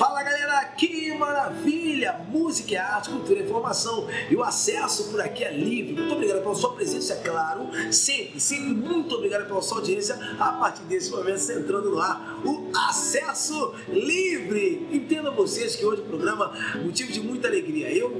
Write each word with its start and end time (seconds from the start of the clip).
Fala 0.00 0.22
galera, 0.22 0.29
maravilha! 2.00 2.20
Música 2.30 2.74
é 2.74 2.78
arte, 2.78 3.10
cultura 3.10 3.40
e 3.40 3.42
informação. 3.42 4.06
E 4.30 4.36
o 4.36 4.42
acesso 4.42 5.10
por 5.10 5.20
aqui 5.20 5.44
é 5.44 5.52
livre. 5.52 5.94
Muito 5.94 6.14
obrigado 6.14 6.42
pela 6.42 6.54
sua 6.54 6.72
presença, 6.72 7.14
é 7.14 7.16
claro. 7.16 7.68
Sempre, 7.92 8.40
sempre 8.40 8.70
muito 8.70 9.14
obrigado 9.14 9.46
pela 9.46 9.60
sua 9.60 9.78
audiência. 9.78 10.18
A 10.38 10.52
partir 10.52 10.82
desse 10.84 11.10
momento, 11.10 11.40
entrando 11.50 11.90
no 11.90 12.00
ar, 12.00 12.40
o 12.44 12.70
acesso 12.88 13.74
livre. 13.88 14.88
Entendam 14.90 15.34
vocês 15.34 15.76
que 15.76 15.84
hoje 15.84 16.02
o 16.02 16.04
programa 16.04 16.52
motivo 16.82 17.12
de 17.12 17.20
muita 17.20 17.48
alegria. 17.48 17.92
Eu 17.92 18.10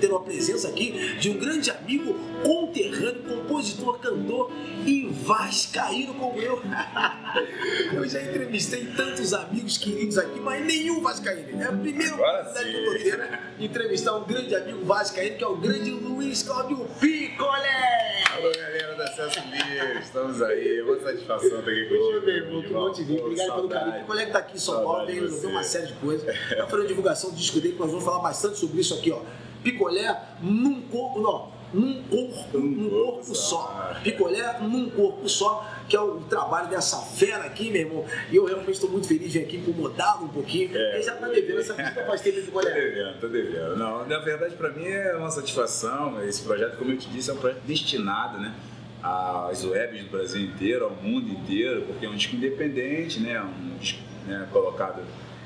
ter 0.00 0.10
uma 0.10 0.20
presença 0.20 0.68
aqui 0.68 1.16
de 1.18 1.30
um 1.30 1.38
grande 1.38 1.70
amigo, 1.70 2.14
conterrâneo, 2.44 3.22
compositor, 3.22 3.98
cantor 3.98 4.50
e 4.84 5.08
vascaíno 5.24 6.14
como 6.14 6.40
eu. 6.40 6.60
eu 7.94 8.08
já 8.08 8.22
entrevistei 8.22 8.86
tantos 8.96 9.32
amigos 9.32 9.78
queridos 9.78 10.18
aqui, 10.18 10.40
mas 10.40 10.64
nenhum 10.64 11.00
vascaíno. 11.00 11.62
É 11.62 11.66
a 11.66 11.72
primeira 11.72 12.14
oportunidade 12.14 12.70
que 12.70 12.76
eu 12.76 12.84
tô 12.84 12.98
tendo 12.98 13.21
entrevistar 13.58 14.14
um 14.16 14.24
grande 14.24 14.54
amigo 14.54 14.84
vascaíno, 14.84 15.36
que 15.36 15.44
é 15.44 15.46
o 15.46 15.56
grande 15.56 15.90
Luiz 15.90 16.42
Cláudio 16.42 16.86
Picolé. 17.00 18.24
Alô, 18.32 18.50
galera 18.52 18.94
da 18.96 19.04
Acesso 19.04 19.40
Livre, 19.50 19.98
estamos 20.00 20.42
aí. 20.42 20.80
Uma 20.82 20.98
satisfação 21.00 21.48
estar 21.58 21.70
aqui 21.70 21.84
contigo. 21.84 22.18
Ô, 22.18 22.20
meu 22.20 22.28
irmão, 22.36 22.62
que 22.62 22.68
bom 22.72 22.92
te 22.92 23.02
ver. 23.04 23.20
Obrigado 23.22 23.54
pelo 23.54 23.68
carinho. 23.68 24.00
Picolé 24.00 24.26
que 24.26 24.32
tá 24.32 24.38
aqui 24.38 24.56
em 24.56 24.60
São 24.60 24.82
Paulo, 24.82 25.06
de 25.06 25.20
você. 25.20 25.46
uma 25.46 25.62
série 25.62 25.86
de 25.88 25.92
coisas. 25.94 26.36
Tá 26.56 26.66
fazendo 26.66 26.88
divulgação 26.88 27.30
do 27.30 27.36
disco 27.36 27.60
dele, 27.60 27.74
que 27.74 27.80
nós 27.80 27.90
vamos 27.90 28.04
falar 28.04 28.20
bastante 28.20 28.58
sobre 28.58 28.80
isso 28.80 28.94
aqui, 28.94 29.10
ó. 29.12 29.20
Picolé 29.62 30.16
num 30.40 30.82
corpo, 30.82 31.20
não, 31.20 31.52
num 31.72 32.02
corpo, 32.04 32.58
Num 32.58 32.90
corpo 32.90 33.34
só. 33.34 33.92
Picolé 34.02 34.58
num 34.60 34.90
corpo 34.90 35.28
só, 35.28 35.64
que 35.88 35.96
é 35.96 36.00
o 36.00 36.20
trabalho 36.22 36.68
dessa 36.68 36.98
fera 36.98 37.44
aqui, 37.44 37.70
meu 37.70 37.80
irmão. 37.82 38.06
E 38.30 38.36
eu 38.36 38.44
realmente 38.44 38.72
estou 38.72 38.90
muito 38.90 39.06
feliz 39.06 39.30
de 39.32 39.38
vir 39.38 39.44
aqui 39.44 39.56
incomodá-lo 39.58 40.24
um 40.24 40.28
pouquinho. 40.28 40.76
É. 40.76 40.94
Ele 40.94 41.02
já 41.02 41.14
tá 41.16 41.28
devendo 41.28 41.60
essa 41.60 41.74
música 41.74 42.04
faz 42.06 42.20
tempo, 42.20 42.38
Tô 42.40 42.44
Picolé. 42.46 42.70
devendo, 42.72 43.20
tô 43.20 43.28
devendo. 43.28 43.76
Não, 43.76 44.06
na 44.06 44.18
verdade, 44.18 44.54
para 44.54 44.70
mim 44.70 44.86
é 44.86 45.14
uma 45.16 45.30
satisfação. 45.30 46.22
Esse 46.24 46.42
projeto, 46.42 46.76
como 46.76 46.92
eu 46.92 46.98
te 46.98 47.08
disse, 47.08 47.30
é 47.30 47.32
um 47.32 47.36
projeto 47.36 47.62
destinado, 47.64 48.38
né? 48.38 48.54
Às 49.02 49.64
webs 49.64 50.04
do 50.04 50.10
Brasil 50.10 50.40
inteiro, 50.42 50.84
ao 50.84 50.92
mundo 50.92 51.28
inteiro, 51.28 51.82
porque 51.82 52.06
é 52.06 52.08
um 52.08 52.14
disco 52.14 52.36
independente, 52.36 53.18
né? 53.20 53.40
Um 53.42 53.76
disco 53.78 53.98
né, 54.26 54.46
colocado 54.52 55.02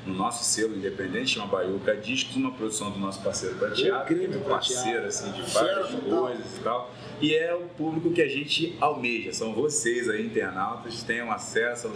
no 0.07 0.13
nosso 0.13 0.43
selo 0.43 0.75
independente, 0.75 1.31
chama 1.31 1.47
Baiuca 1.47 1.95
Discos, 1.95 2.35
uma 2.35 2.51
produção 2.51 2.91
do 2.91 2.99
nosso 2.99 3.21
parceiro 3.21 3.55
Prateado, 3.55 4.05
que 4.05 4.13
é 4.13 4.27
meu 4.27 4.41
parceiro 4.41 5.05
assim, 5.05 5.31
de 5.31 5.41
várias 5.51 5.89
coisas 5.91 6.57
e 6.57 6.59
tal. 6.61 6.91
E 7.19 7.35
é 7.35 7.53
o 7.53 7.63
público 7.63 8.11
que 8.11 8.21
a 8.21 8.27
gente 8.27 8.75
almeja, 8.79 9.33
são 9.33 9.53
vocês 9.53 10.09
aí, 10.09 10.25
internautas, 10.25 11.03
tenham 11.03 11.31
acesso 11.31 11.87
ao 11.87 11.93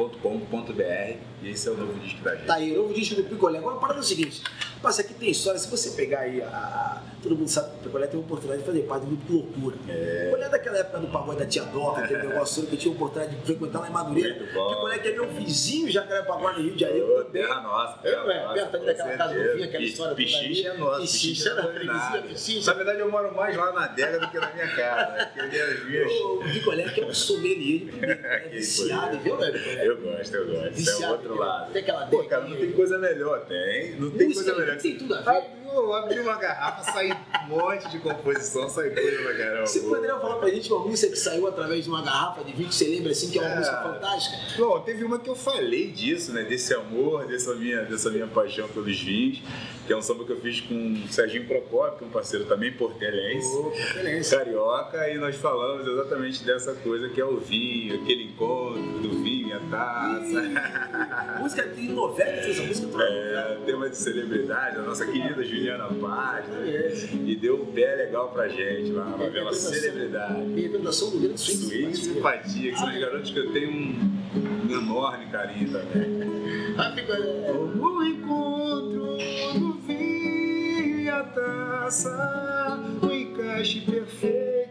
escodepicolé.com.br 0.00 1.16
e 1.42 1.50
esse 1.50 1.68
é 1.68 1.70
o 1.70 1.76
novo 1.76 1.98
disco 2.00 2.22
da 2.22 2.34
gente. 2.34 2.46
Tá 2.46 2.54
aí, 2.54 2.74
novo 2.74 2.92
disco 2.92 3.14
do 3.16 3.24
Picolé. 3.24 3.58
Agora, 3.58 3.76
a 3.76 3.78
parada 3.80 3.98
é 3.98 4.02
o 4.02 4.04
seguinte: 4.04 4.42
passa 4.82 5.02
aqui 5.02 5.14
tem 5.14 5.30
história. 5.30 5.58
Se 5.58 5.70
você 5.70 5.90
pegar 5.90 6.20
aí, 6.20 6.42
a, 6.42 7.02
todo 7.22 7.34
mundo 7.36 7.48
sabe 7.48 7.70
que 7.70 7.76
o 7.76 7.82
Picolé 7.84 8.06
tem 8.06 8.20
a 8.20 8.22
oportunidade 8.22 8.60
de 8.60 8.66
fazer 8.66 8.82
parte 8.82 9.06
do 9.06 9.16
grupo 9.16 9.32
Loucura. 9.32 9.76
É. 9.88 10.34
É 10.40 10.48
daquela 10.50 10.78
época 10.78 10.98
do 10.98 11.06
pagode 11.08 11.38
da 11.38 11.46
Tia 11.46 11.62
Doca, 11.64 12.02
aquele 12.02 12.26
negócio 12.26 12.66
que 12.66 12.74
eu 12.74 12.78
tinha 12.78 12.92
a 12.92 12.96
oportunidade 12.96 13.36
de 13.36 13.46
frequentar 13.46 13.80
lá 13.80 13.88
em 13.88 13.92
Madureira. 13.92 14.34
Picolé 14.34 14.98
que 14.98 15.08
é 15.08 15.12
meu 15.12 15.28
vizinho, 15.28 15.90
já 15.90 16.02
pagode 16.02 16.58
no 16.58 16.64
Rio 16.64 16.74
de 16.74 16.80
Janeiro 16.80 17.24
também. 17.24 17.42
Terra 17.42 17.60
nossa, 17.62 17.98
É, 18.06 18.10
terra 18.10 18.24
ué, 18.24 18.42
nossa, 18.42 18.54
perto 18.54 18.84
daquela 18.84 19.16
casa 19.16 19.34
do. 19.34 19.52
Vinho, 19.52 19.64
aquela 19.64 19.84
história 19.84 20.12
ali. 20.12 20.66
é 20.66 20.74
nosso, 20.74 21.00
Pichiche 21.00 21.28
Pichiche 21.28 21.48
era 21.48 21.60
é 21.60 21.72
freguesia. 21.72 22.22
Pichiche. 22.28 22.66
Na 22.66 22.72
verdade, 22.74 23.00
eu 23.00 23.10
moro 23.10 23.34
mais 23.34 23.56
lá 23.56 23.72
na 23.72 23.84
adega 23.84 24.18
do 24.18 24.28
que 24.30 24.38
na 24.38 24.52
minha 24.52 24.68
casa. 24.76 25.12
né? 25.12 25.30
Minhas. 25.86 26.12
O 26.12 26.40
Picolé 26.52 26.84
que 26.84 27.00
é 27.00 27.06
um 27.06 27.14
sommelier 27.14 27.80
de 27.80 27.92
comida, 27.92 28.12
é 28.12 28.48
viciado, 28.48 29.18
viu, 29.20 29.36
né, 29.36 29.50
Picolé? 29.50 29.89
Eu 29.90 29.96
gosto, 30.00 30.34
eu 30.36 30.46
gosto. 30.46 30.66
Esse 30.68 30.88
é 30.88 30.92
o 30.92 30.94
Viciado, 30.94 31.12
outro 31.14 31.38
lado. 31.38 31.72
Tem 31.72 31.82
aquela 31.82 32.06
Pô, 32.06 32.24
cara, 32.24 32.48
não 32.48 32.56
tem 32.56 32.72
coisa 32.72 32.98
melhor. 32.98 33.40
Tem. 33.46 33.92
Não 33.96 34.10
tem 34.10 34.28
Música 34.28 34.44
coisa 34.52 34.60
melhor. 34.66 34.80
tem 34.80 34.96
tudo 34.96 35.14
a 35.14 35.20
ver. 35.22 35.60
Abriu 35.70 36.22
uma 36.24 36.36
garrafa, 36.36 36.82
sai 36.92 37.12
um 37.12 37.48
monte 37.48 37.88
de 37.90 38.00
composição, 38.00 38.68
sai 38.68 38.90
coisa 38.90 39.22
pra 39.22 39.36
caramba. 39.36 39.66
Você 39.68 39.78
poderia 39.80 40.18
falar 40.18 40.36
pra 40.36 40.48
gente 40.50 40.72
uma 40.72 40.84
música 40.84 41.12
que 41.12 41.18
saiu 41.18 41.46
através 41.46 41.84
de 41.84 41.90
uma 41.90 42.02
garrafa 42.02 42.42
de 42.42 42.52
vinho 42.52 42.68
que 42.68 42.74
você 42.74 42.88
lembra 42.88 43.12
assim, 43.12 43.30
que 43.30 43.38
é 43.38 43.42
uma 43.42 43.50
É. 43.52 43.56
música 43.58 43.76
fantástica? 43.80 44.36
Bom, 44.58 44.80
teve 44.80 45.04
uma 45.04 45.20
que 45.20 45.30
eu 45.30 45.36
falei 45.36 45.86
disso, 45.92 46.32
né? 46.32 46.42
Desse 46.42 46.74
amor, 46.74 47.24
dessa 47.26 47.54
minha, 47.54 47.82
dessa 47.84 48.10
minha 48.10 48.26
paixão 48.26 48.66
pelos 48.68 48.98
vinhos, 49.00 49.42
que 49.86 49.92
é 49.92 49.96
um 49.96 50.02
samba 50.02 50.24
que 50.24 50.32
eu 50.32 50.40
fiz 50.40 50.60
com 50.60 50.74
o 50.74 51.08
Serginho 51.12 51.46
Procópio, 51.46 51.98
que 51.98 52.04
é 52.04 52.06
um 52.08 52.10
parceiro 52.10 52.46
também 52.46 52.72
portelense. 52.72 53.48
Excelência. 53.72 54.38
carioca 54.38 55.08
e 55.08 55.18
nós 55.18 55.36
falamos 55.36 55.86
exatamente 55.86 56.42
dessa 56.42 56.74
coisa 56.74 57.08
que 57.10 57.20
é 57.20 57.24
o 57.24 57.36
vinho, 57.36 58.02
aquele 58.02 58.24
encontro 58.24 58.82
do 58.98 59.22
vinho 59.22 59.39
taça. 59.70 61.38
Música 61.40 61.68
de 61.68 61.88
novela 61.88 62.32
que 62.32 62.42
fez 62.42 62.60
a 62.60 62.62
música 62.64 62.88
toda. 62.88 63.04
É, 63.04 63.58
tema 63.64 63.88
de 63.88 63.96
celebridade, 63.96 64.78
a 64.78 64.82
nossa 64.82 65.06
querida 65.06 65.42
Juliana 65.42 65.88
Paz, 66.00 66.46
né? 66.48 66.68
É. 66.68 66.94
E 67.24 67.36
deu 67.36 67.62
um 67.62 67.66
pé 67.66 67.94
legal 67.96 68.30
pra 68.30 68.48
gente 68.48 68.90
lá 68.92 69.04
na 69.04 69.16
novela 69.16 69.52
Celebridade. 69.52 70.42
Interpretação 70.52 71.10
do 71.10 71.20
grande 71.20 71.40
swing. 71.40 71.60
Swing 71.60 71.90
e 71.90 71.96
simpatia, 71.96 72.72
que 72.72 72.78
são 72.78 72.88
os 72.88 73.00
garotos 73.00 73.30
que 73.30 73.38
eu 73.38 73.52
tenho 73.52 73.70
um, 73.70 74.70
enorme 74.70 75.26
carinho 75.26 75.70
também. 75.70 76.20
Ah, 76.76 76.92
Picolé. 76.94 77.52
O 77.52 78.04
encontro 78.04 79.16
do 79.58 79.72
vinho 79.86 81.00
e 81.00 81.08
a 81.08 81.22
taça, 81.24 82.78
o 83.02 83.10
encaixe 83.10 83.80
perfeito, 83.80 84.70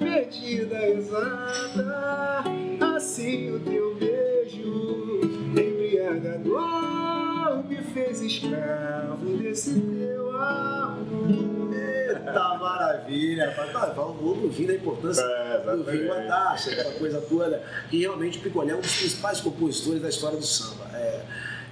medida 0.00 0.88
exata, 0.88 2.44
assim 2.96 3.52
o 3.52 3.60
teu 3.60 3.79
escravo 8.30 9.36
desse 9.38 9.80
teu 9.80 10.36
amor. 10.36 11.74
Eita 11.74 12.58
maravilha. 12.58 13.52
Tá, 13.72 13.92
falando 13.94 14.40
do 14.42 14.48
vinho, 14.50 14.68
da 14.68 14.74
importância 14.74 15.22
É, 15.22 15.76
do 15.76 15.84
vinho, 15.84 16.12
a 16.12 16.22
taxa, 16.22 16.70
aquela 16.70 16.94
coisa 16.94 17.20
toda. 17.20 17.62
E 17.90 18.00
realmente 18.00 18.38
o 18.38 18.40
Picolé 18.40 18.72
é 18.72 18.76
um 18.76 18.80
dos 18.80 18.96
principais 18.96 19.40
compositores 19.40 20.00
da 20.00 20.08
história 20.08 20.38
do 20.38 20.46
samba. 20.46 20.86
É, 20.94 21.20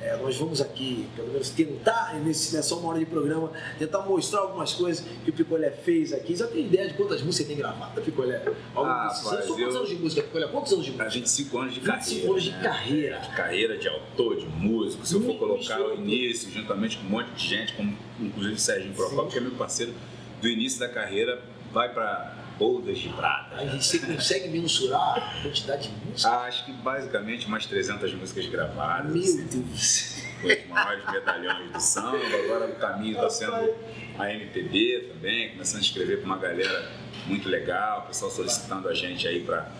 é, 0.08 0.16
nós 0.16 0.36
vamos 0.36 0.60
aqui, 0.60 1.06
pelo 1.14 1.28
menos, 1.28 1.50
tentar, 1.50 2.14
nesse, 2.24 2.54
nessa 2.56 2.74
uma 2.74 2.88
hora 2.90 2.98
de 2.98 3.06
programa, 3.06 3.52
tentar 3.78 4.00
mostrar 4.00 4.40
algumas 4.40 4.72
coisas 4.72 5.04
que 5.24 5.30
o 5.30 5.32
Picolé 5.32 5.70
fez 5.70 6.12
aqui. 6.12 6.34
Já 6.34 6.46
tem 6.46 6.66
ideia 6.66 6.88
de 6.88 6.94
quantas 6.94 7.20
músicas 7.22 7.48
tem 7.48 7.56
gravado, 7.56 8.00
Picolé? 8.00 8.42
Algum 8.74 8.90
Ah, 8.90 9.08
desses 9.08 9.26
anos? 9.26 9.44
São 9.46 9.56
quantos 9.56 9.76
anos 9.76 9.88
de 9.88 9.94
música, 9.96 10.22
Picolé? 10.22 10.46
Quantos 10.48 10.72
anos 10.72 10.84
de 10.84 10.90
música? 10.92 11.10
25 11.10 11.58
anos 11.58 11.74
de 11.74 11.80
25 11.80 11.92
carreira. 11.94 12.30
anos 12.30 12.42
de 12.44 12.50
né? 12.50 12.62
carreira. 12.62 13.18
De 13.18 13.28
carreira 13.36 13.78
de 13.78 13.88
autor, 13.88 14.36
de 14.36 14.46
músico. 14.46 15.06
Se 15.06 15.14
eu 15.14 15.20
for 15.20 15.38
colocar 15.38 15.80
o 15.80 15.94
início, 15.94 16.50
juntamente 16.50 16.96
com 16.98 17.06
um 17.06 17.10
monte 17.10 17.30
de 17.32 17.46
gente, 17.46 17.74
como 17.74 17.96
inclusive 18.18 18.54
o 18.54 18.58
Serginho 18.58 18.94
Procópio, 18.94 19.30
que 19.30 19.38
é 19.38 19.40
meu 19.40 19.52
parceiro 19.52 19.92
do 20.40 20.48
início 20.48 20.80
da 20.80 20.88
carreira, 20.88 21.42
vai 21.72 21.92
para 21.92 22.34
Boldas 22.58 22.98
de 22.98 23.08
Prata. 23.10 23.56
Aí 23.56 23.68
você 23.80 23.98
consegue 24.00 24.48
mensurar 24.48 25.16
a 25.16 25.42
quantidade 25.42 25.88
de 25.88 26.06
música? 26.06 26.30
Acho 26.30 26.64
que 26.64 26.72
basicamente 26.72 27.46
umas 27.46 27.64
300 27.66 28.12
músicas 28.14 28.46
gravadas. 28.46 29.12
Meu 29.12 29.22
assim, 29.22 29.46
Deus. 29.46 30.22
os 30.42 30.68
maiores 30.68 31.04
medalhões 31.10 31.70
do 31.70 31.80
samba. 31.80 32.18
Agora 32.44 32.66
o 32.66 32.74
caminho 32.76 33.14
está 33.14 33.30
sendo 33.30 33.74
a 34.18 34.32
MPB 34.32 35.12
também, 35.14 35.50
começando 35.50 35.78
a 35.78 35.84
escrever 35.84 36.18
para 36.18 36.26
uma 36.26 36.38
galera 36.38 36.90
muito 37.26 37.48
legal, 37.48 38.00
o 38.00 38.02
pessoal 38.08 38.30
solicitando 38.30 38.88
a 38.88 38.94
gente 38.94 39.28
aí 39.28 39.44
para 39.44 39.70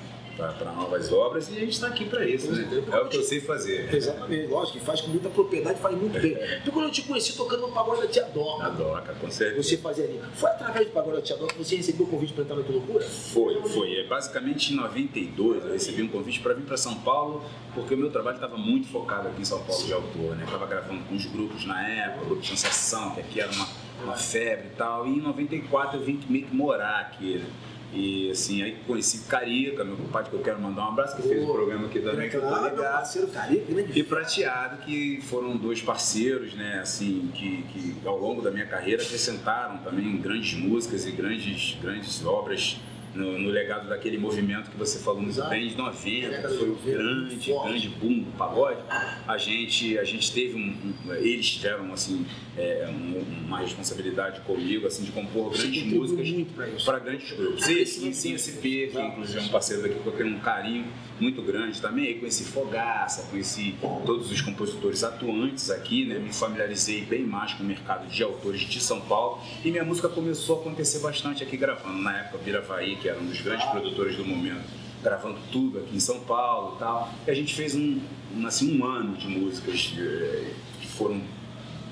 novas 0.75 1.13
obras 1.13 1.49
e 1.49 1.57
a 1.57 1.61
gente 1.61 1.73
está 1.73 1.89
aqui 1.89 2.05
para 2.05 2.25
isso, 2.25 2.53
né? 2.53 2.69
É 2.93 2.97
o 3.01 3.09
que 3.09 3.17
eu 3.17 3.23
sei 3.23 3.41
fazer. 3.41 3.93
Exatamente, 3.93 4.47
lógico, 4.47 4.79
que 4.79 4.85
faz 4.85 5.01
com 5.01 5.09
muita 5.09 5.29
propriedade, 5.29 5.81
faz 5.81 5.97
muito 5.97 6.21
bem. 6.21 6.35
Porque 6.35 6.71
quando 6.71 6.85
eu 6.87 6.91
te 6.93 7.03
conheci 7.03 7.37
tocando 7.37 7.63
no 7.63 7.73
Pagode 7.73 8.03
da 8.03 8.07
Tia 8.07 8.25
Doca, 8.25 8.67
A 8.67 8.69
doca, 8.69 9.15
com 9.15 9.31
certeza. 9.31 9.63
você 9.63 9.77
fazia 9.79 10.05
ali. 10.05 10.21
Foi 10.35 10.51
através 10.51 10.87
do 10.87 10.93
Pagode 10.93 11.17
da 11.17 11.23
Tia 11.23 11.37
Doca 11.37 11.55
que 11.55 11.65
você 11.65 11.77
recebeu 11.77 12.07
o 12.07 12.09
convite 12.09 12.33
para 12.33 12.45
entrar 12.45 12.57
no 12.57 12.65
Que 12.65 12.73
Loucura? 12.73 13.05
Foi, 13.05 13.63
foi. 13.69 13.97
É, 13.97 14.07
basicamente 14.07 14.73
em 14.73 14.77
92 14.77 15.65
eu 15.65 15.73
recebi 15.73 16.03
um 16.03 16.09
convite 16.09 16.41
para 16.41 16.55
vir 16.55 16.65
para 16.65 16.77
São 16.77 16.95
Paulo, 16.97 17.45
porque 17.75 17.95
o 17.95 17.99
meu 17.99 18.11
trabalho 18.11 18.37
estava 18.37 18.57
muito 18.57 18.89
focado 18.89 19.29
aqui 19.29 19.43
em 19.43 19.45
São 19.45 19.61
Paulo 19.63 19.85
de 19.85 19.93
autor, 19.93 20.37
né? 20.37 20.45
Estava 20.45 20.67
gravando 20.67 21.03
com 21.05 21.15
os 21.17 21.27
grupos 21.27 21.65
na 21.65 21.87
época, 21.89 22.23
o 22.23 22.27
grupo 22.27 22.47
Sensação, 22.47 23.11
que 23.15 23.21
aqui 23.21 23.41
era 23.41 23.51
uma, 23.53 23.69
uma 24.05 24.17
febre 24.17 24.69
e 24.69 24.77
tal. 24.77 25.07
E 25.07 25.11
em 25.11 25.21
94 25.21 25.99
eu 25.99 26.05
vim 26.05 26.21
meio 26.29 26.47
que 26.47 26.55
morar 26.55 27.01
aqui, 27.01 27.39
né? 27.39 27.47
E 27.93 28.31
assim, 28.31 28.63
aí 28.63 28.77
conheci 28.87 29.21
Carica, 29.29 29.83
meu 29.83 29.97
compadre 29.97 30.31
que 30.31 30.37
eu 30.37 30.43
quero 30.43 30.61
mandar 30.61 30.87
um 30.87 30.89
abraço, 30.93 31.17
que 31.17 31.23
fez 31.23 31.43
o 31.43 31.53
programa 31.53 31.87
aqui 31.87 31.99
eu 31.99 32.03
tô 32.03 32.39
Claro, 32.39 32.77
meu 32.77 32.85
parceiro 32.85 33.29
Carica, 33.29 33.73
grande 33.73 33.99
E 33.99 34.03
Prateado, 34.03 34.77
que 34.85 35.21
foram 35.23 35.57
dois 35.57 35.81
parceiros, 35.81 36.55
né, 36.55 36.81
assim, 36.83 37.31
que, 37.35 37.63
que 37.73 37.97
ao 38.07 38.19
longo 38.19 38.43
da 38.43 38.51
minha 38.51 38.67
carreira 38.67 39.03
acrescentaram 39.03 39.79
também 39.79 40.17
grandes 40.19 40.59
músicas 40.59 41.07
e 41.07 41.13
grandes, 41.13 41.79
grandes 41.81 42.25
obras 42.25 42.79
no, 43.15 43.39
no, 43.39 43.49
legado 43.49 43.89
daquele 43.89 44.19
movimento 44.19 44.71
que 44.71 44.77
você 44.77 44.99
falou 44.99 45.23
bem, 45.49 45.69
de 45.69 45.77
90, 45.77 46.49
foi 46.49 46.71
o 46.71 46.77
grande, 46.77 47.53
grande 47.53 47.89
boom 47.89 48.21
do 48.21 48.37
pagode. 48.37 48.81
A 49.27 49.39
gente, 49.39 49.99
a 49.99 50.05
gente 50.05 50.33
teve 50.33 50.57
um, 50.57 50.93
um 51.07 51.15
eles 51.15 51.51
tiveram 51.51 51.93
assim 51.93 52.25
é, 52.57 52.89
um, 52.89 53.47
uma 53.47 53.59
responsabilidade 53.59 54.41
comigo 54.43 54.87
assim 54.87 55.05
de 55.05 55.13
compor 55.13 55.53
grandes 55.53 55.85
músicas 55.85 56.83
para 56.85 56.99
grandes 56.99 57.33
grupos. 57.33 57.65
Sim, 57.65 57.85
sim, 57.85 58.13
sim, 58.13 58.39
SP, 58.39 58.91
que 58.93 59.01
inclusive 59.01 59.39
é 59.39 59.43
um 59.43 59.49
parceiro 59.49 59.83
daqui 59.83 59.99
que 59.99 60.07
eu 60.07 60.13
tenho 60.13 60.37
um 60.37 60.41
carinho 60.41 60.87
muito 61.21 61.43
grande 61.43 61.81
também, 61.81 62.19
conheci 62.19 62.45
Fogaça, 62.45 63.29
conheci 63.31 63.75
todos 64.07 64.31
os 64.31 64.41
compositores 64.41 65.03
atuantes 65.03 65.71
aqui, 65.71 66.05
né? 66.05 66.19
Me 66.19 66.33
familiarizei 66.33 67.03
bem 67.03 67.25
mais 67.25 67.55
com 67.55 67.63
o 67.63 67.67
mercado 67.67 68.07
de 68.09 68.23
autores 68.23 68.61
de 68.61 68.81
São 68.81 69.01
Paulo 69.01 69.43
e 69.65 69.71
minha 69.71 69.85
música 69.85 70.09
começou 70.09 70.59
a 70.59 70.61
acontecer 70.61 71.01
bastante 71.01 71.43
aqui 71.43 71.57
gravando. 71.57 71.99
Na 71.99 72.19
época, 72.19 72.39
Viravaí, 72.39 72.97
que 73.01 73.09
era 73.09 73.19
um 73.21 73.27
dos 73.27 73.41
grandes 73.41 73.67
produtores 73.67 74.17
do 74.17 74.25
momento, 74.25 74.69
gravando 75.03 75.39
tudo 75.53 75.79
aqui 75.79 75.97
em 75.97 76.01
São 76.01 76.21
Paulo 76.21 76.77
e 76.77 76.79
tal. 76.79 77.13
E 77.27 77.31
a 77.31 77.35
gente 77.35 77.55
fez 77.55 77.75
um, 77.75 78.01
um, 78.37 78.47
assim, 78.47 78.79
um 78.79 78.85
ano 78.85 79.17
de 79.17 79.29
músicas 79.29 79.95
eh, 79.99 80.53
que 80.81 80.89
foram 80.89 81.21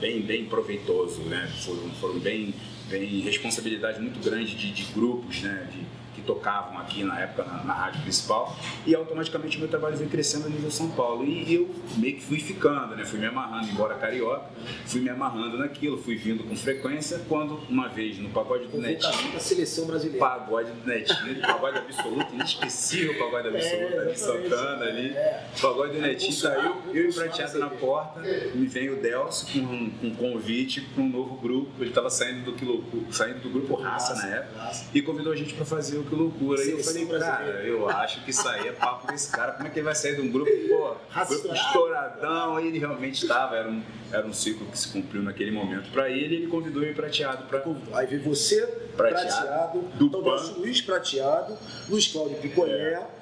bem, 0.00 0.22
bem 0.22 0.44
proveitoso, 0.46 1.20
né? 1.22 1.50
Foram, 1.64 1.90
foram 2.00 2.18
bem, 2.18 2.54
bem 2.88 3.20
responsabilidade 3.20 4.00
muito 4.00 4.20
grande 4.20 4.54
de, 4.54 4.70
de 4.72 4.84
grupos, 4.92 5.42
né? 5.42 5.68
De, 5.72 5.95
tocavam 6.26 6.78
aqui 6.78 7.04
na 7.04 7.20
época 7.20 7.44
na, 7.44 7.64
na 7.64 7.74
rádio 7.74 8.02
principal 8.02 8.56
e 8.84 8.94
automaticamente 8.94 9.58
meu 9.58 9.68
trabalho 9.68 9.96
veio 9.96 10.10
crescendo 10.10 10.46
a 10.46 10.50
nível 10.50 10.70
São 10.70 10.90
Paulo. 10.90 11.24
E 11.24 11.54
eu 11.54 11.70
meio 11.96 12.16
que 12.16 12.22
fui 12.22 12.38
ficando, 12.38 12.96
né? 12.96 13.04
Fui 13.04 13.18
me 13.18 13.26
amarrando, 13.26 13.68
embora 13.68 13.94
carioca, 13.94 14.46
fui 14.86 15.00
me 15.00 15.08
amarrando 15.08 15.58
naquilo, 15.58 15.98
fui 15.98 16.16
vindo 16.16 16.44
com 16.44 16.56
frequência 16.56 17.20
quando 17.28 17.60
uma 17.68 17.88
vez 17.88 18.18
no 18.18 18.28
pagode 18.30 18.66
do 18.66 18.78
Netinho, 18.78 19.32
da 19.32 19.40
seleção 19.40 19.86
brasileira, 19.86 20.18
pagode 20.18 20.72
do 20.72 20.86
Netinho, 20.86 21.40
pagode 21.40 21.78
absoluto, 21.78 22.34
inesquecível 22.34 23.18
pagode 23.18 23.48
absoluto 23.48 23.94
é, 23.94 23.98
ali 23.98 24.18
Santana 24.18 24.84
ali, 24.84 25.08
é. 25.08 25.44
pagode 25.60 25.94
do 25.94 26.00
Netinho 26.00 26.32
saiu, 26.32 26.76
eu 26.92 27.10
e 27.10 27.12
prateado 27.12 27.58
na 27.58 27.70
porta, 27.70 28.20
me 28.54 28.66
vem 28.66 28.90
o 28.90 29.00
Delcio 29.00 29.52
com 29.52 29.58
um, 29.58 29.92
um 30.02 30.14
convite 30.14 30.80
para 30.80 31.02
um 31.02 31.08
novo 31.08 31.36
grupo, 31.36 31.70
ele 31.78 31.90
estava 31.90 32.10
saindo 32.10 32.50
do 32.50 33.12
saindo 33.12 33.40
do 33.40 33.50
grupo 33.50 33.74
Raça 33.74 34.14
na 34.14 34.36
época 34.36 34.72
e 34.92 35.02
convidou 35.02 35.32
a 35.32 35.36
gente 35.36 35.54
para 35.54 35.64
fazer 35.64 35.98
o 35.98 36.04
que 36.04 36.14
loucura. 36.16 36.64
E 36.64 36.70
eu 36.70 36.82
falei, 36.82 37.06
cara, 37.06 37.62
eu 37.64 37.88
acho 37.88 38.24
que 38.24 38.30
isso 38.30 38.48
aí 38.48 38.68
é 38.68 38.72
papo 38.72 39.06
desse 39.06 39.30
cara. 39.30 39.52
Como 39.52 39.66
é 39.66 39.70
que 39.70 39.78
ele 39.78 39.84
vai 39.84 39.94
sair 39.94 40.16
de 40.16 40.22
um 40.22 40.30
grupo, 40.30 40.50
pô, 40.68 40.96
grupo 41.26 41.54
estouradão? 41.54 42.56
Aí 42.56 42.68
ele 42.68 42.78
realmente 42.78 43.22
estava, 43.22 43.56
era 43.56 43.68
um, 43.68 43.82
era 44.10 44.26
um 44.26 44.32
ciclo 44.32 44.66
que 44.66 44.78
se 44.78 44.88
cumpriu 44.88 45.22
naquele 45.22 45.50
momento 45.50 45.90
para 45.90 46.10
ele 46.10 46.34
e 46.34 46.38
ele 46.38 46.46
convidou 46.48 46.82
o 46.82 46.94
prateado 46.94 47.44
para. 47.44 47.62
Aí 47.94 48.06
veio 48.06 48.22
você, 48.22 48.66
prateado, 48.96 49.28
prateado 49.28 49.80
do 49.94 50.06
então, 50.06 50.58
Luiz 50.58 50.80
Prateado, 50.80 51.56
Luiz 51.88 52.08
Cláudio 52.08 52.38
Picolé. 52.38 52.72
É 52.72 53.15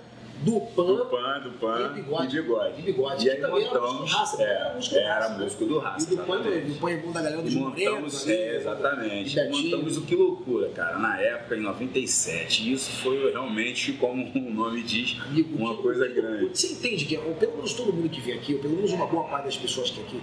do 0.44 0.60
Pan, 0.60 0.96
do 0.96 1.06
Pan, 1.06 1.40
do 1.40 1.50
Pan 1.52 1.90
e 1.90 2.02
bigode. 2.02 2.36
E 2.36 2.42
bigode. 2.42 2.74
E, 2.78 2.82
bigode, 2.82 3.26
e 3.26 3.30
aí 3.30 3.40
montamos, 3.40 4.12
raça, 4.12 4.42
é, 4.42 4.46
era, 4.46 4.74
músico 4.74 4.96
era 4.96 5.28
músico 5.30 5.64
do 5.64 5.78
raça. 5.78 6.12
E 6.12 6.16
do 6.16 6.22
Pan, 6.22 6.42
do 6.42 6.80
Pan 6.80 6.90
é 6.90 6.96
bom 6.98 7.12
da 7.12 7.22
galera 7.22 7.42
dos 7.42 7.54
montamos, 7.54 8.28
é, 8.28 8.56
exatamente. 8.56 9.36
Montamos 9.48 9.96
o 9.96 10.02
Que 10.02 10.14
Loucura, 10.14 10.68
cara, 10.68 10.98
na 10.98 11.18
época, 11.18 11.56
em 11.56 11.60
97. 11.60 12.72
Isso 12.72 12.90
foi 13.02 13.32
realmente, 13.32 13.94
como 13.94 14.30
o 14.36 14.50
nome 14.52 14.82
diz, 14.82 15.18
Amigo, 15.26 15.56
uma 15.56 15.76
coisa 15.76 16.06
grande. 16.08 16.50
Você 16.54 16.72
entende 16.72 17.06
que, 17.06 17.16
ou 17.16 17.34
pelo 17.34 17.56
menos 17.56 17.72
todo 17.72 17.92
mundo 17.92 18.10
que 18.10 18.20
vem 18.20 18.34
aqui, 18.34 18.54
ou 18.54 18.60
pelo 18.60 18.76
menos 18.76 18.92
uma 18.92 19.06
boa 19.06 19.24
parte 19.24 19.46
das 19.46 19.56
pessoas 19.56 19.90
que 19.90 20.00
aqui 20.00 20.20